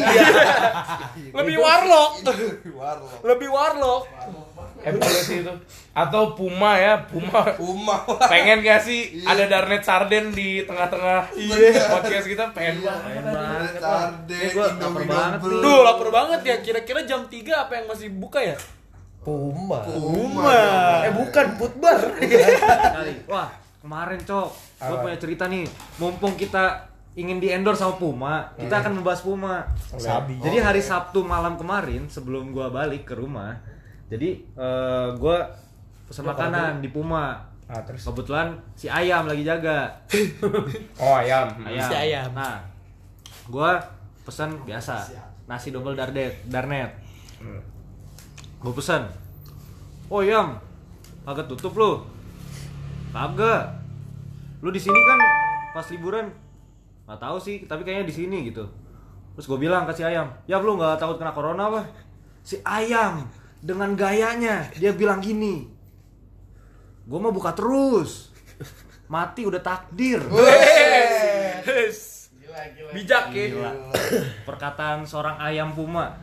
Lebih 1.37 1.55
warlock. 1.57 2.23
Warlock. 2.71 3.19
Lebih 3.27 3.49
warlock. 3.49 4.03
Evolusi 4.79 5.43
itu 5.43 5.53
atau 5.91 6.33
Puma 6.37 6.79
ya 6.79 7.03
Puma 7.03 7.43
Umah. 7.59 8.07
pengen 8.31 8.63
gak 8.63 8.79
sih 8.83 9.23
ada 9.27 9.43
Darnet 9.49 9.83
Sarden 9.83 10.31
di 10.31 10.63
tengah-tengah 10.63 11.27
podcast 11.91 12.27
kita 12.27 12.43
pengen 12.55 12.83
banget 12.83 13.73
Sarden. 13.79 14.39
Ini 14.39 14.47
gua 14.55 14.67
lapar 14.79 15.03
banget. 15.05 15.39
Duh, 15.41 15.79
lapar 15.83 16.09
banget 16.09 16.41
ya. 16.45 16.55
Kira-kira 16.63 17.03
jam 17.03 17.25
3 17.27 17.65
apa 17.67 17.71
yang 17.75 17.85
masih 17.89 18.07
buka 18.13 18.39
ya? 18.39 18.55
Puma. 19.23 19.83
Puma. 19.83 20.55
Eh 21.03 21.13
bukan 21.13 21.45
Putbar. 21.59 21.99
Kali. 22.95 23.13
Wah, 23.27 23.51
kemarin, 23.83 24.19
Cok. 24.23 24.49
Gue 24.79 24.97
punya 25.03 25.17
cerita 25.19 25.43
nih. 25.51 25.67
Mumpung 25.99 26.39
kita 26.39 26.87
ingin 27.19 27.41
di 27.41 27.51
endorse 27.51 27.83
sama 27.83 27.99
Puma, 27.99 28.55
kita 28.55 28.79
akan 28.79 29.01
membahas 29.01 29.21
Puma. 29.25 29.67
Sabi. 29.99 30.39
Jadi 30.39 30.57
hari 30.63 30.79
Sabtu 30.79 31.25
malam 31.27 31.59
kemarin 31.59 32.07
sebelum 32.07 32.55
gua 32.55 32.71
balik 32.71 33.11
ke 33.11 33.13
rumah, 33.17 33.59
jadi 34.09 34.29
eh, 34.41 35.07
gua 35.15 35.45
pesan 36.09 36.25
makanan 36.25 36.81
di 36.81 36.89
Puma. 36.89 37.37
ah 37.69 37.77
terus 37.85 38.01
Kebetulan 38.01 38.57
si 38.73 38.89
ayam 38.89 39.29
lagi 39.29 39.45
jaga. 39.45 39.85
oh 41.01 41.13
ayam 41.13 41.45
Ayam. 41.61 41.85
Si 41.85 41.93
ayam. 41.93 42.33
Nah, 42.33 42.57
gua 43.45 43.77
pesan 44.25 44.57
biasa 44.65 45.05
nasi 45.45 45.69
double 45.69 45.93
dardet, 45.93 46.33
darnet. 46.49 46.89
Gua 48.57 48.73
pesan. 48.73 49.05
Oh 50.09 50.25
yam, 50.25 50.57
kagak 51.21 51.45
tutup 51.45 51.77
lu. 51.77 52.01
Kagak. 53.13 53.77
Lu 54.59 54.73
di 54.73 54.81
sini 54.81 54.97
kan 55.05 55.19
pas 55.71 55.85
liburan 55.93 56.25
nggak 57.05 57.21
tahu 57.21 57.37
sih, 57.37 57.69
tapi 57.69 57.85
kayaknya 57.85 58.09
di 58.09 58.15
sini 58.17 58.37
gitu. 58.49 58.65
Terus 59.37 59.45
gue 59.45 59.59
bilang 59.61 59.85
ke 59.85 59.93
si 59.93 60.01
ayam, 60.03 60.27
ya 60.49 60.57
lu 60.59 60.75
nggak 60.75 60.97
takut 60.97 61.15
kena 61.15 61.31
corona 61.31 61.69
apa? 61.69 61.81
Si 62.41 62.57
ayam 62.65 63.23
dengan 63.59 63.95
gayanya 63.95 64.71
dia 64.75 64.95
bilang 64.95 65.19
gini, 65.19 65.67
gue 67.05 67.19
mau 67.19 67.31
buka 67.31 67.51
terus, 67.55 68.31
mati 69.11 69.43
udah 69.43 69.61
takdir. 69.63 70.23
Bijak 72.93 73.31
ya. 73.31 73.45
Gila. 73.53 73.71
Perkataan 74.49 75.05
seorang 75.05 75.37
ayam 75.39 75.73
puma. 75.77 76.17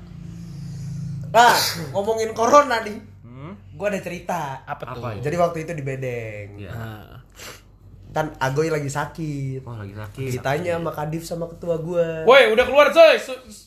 Nah, 1.30 1.56
ngomongin 1.92 2.32
corona 2.32 2.80
nih. 2.82 2.98
Hmm? 3.22 3.52
Gua 3.76 3.92
ada 3.92 4.00
cerita. 4.00 4.64
Apa 4.64 4.96
tuh? 4.96 5.02
Apa 5.04 5.08
ya? 5.18 5.20
Jadi 5.28 5.36
waktu 5.36 5.58
itu 5.68 5.72
di 5.76 5.84
Bedeng. 5.84 6.48
Iya. 6.58 6.72
Kan 8.10 8.32
Agoy 8.40 8.72
lagi 8.72 8.88
sakit. 8.88 9.60
Wah 9.62 9.84
lagi 9.84 9.94
sakit. 9.94 10.40
Ditanya 10.40 10.80
sama 10.80 10.90
Kadif 10.90 11.22
sama 11.28 11.44
ketua 11.52 11.76
gua. 11.78 12.24
Woi, 12.24 12.48
udah 12.50 12.64
keluar 12.64 12.88
coy. 12.88 13.20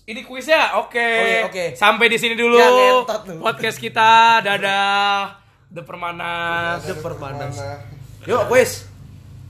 Ini 0.10 0.26
kuisnya. 0.26 0.82
Oke. 0.82 0.98
Oke, 0.98 1.38
oke. 1.54 1.66
Sampai 1.78 2.10
di 2.10 2.18
sini 2.18 2.34
dulu. 2.34 2.58
Ya, 2.58 2.68
lu. 2.74 3.06
Podcast 3.38 3.78
kita. 3.78 4.42
Dadah. 4.42 5.38
The 5.70 5.86
Permana. 5.86 6.82
The 6.82 6.98
Permanas. 6.98 7.62
Mana? 7.62 7.78
Yuk, 8.26 8.50
kuis. 8.50 8.89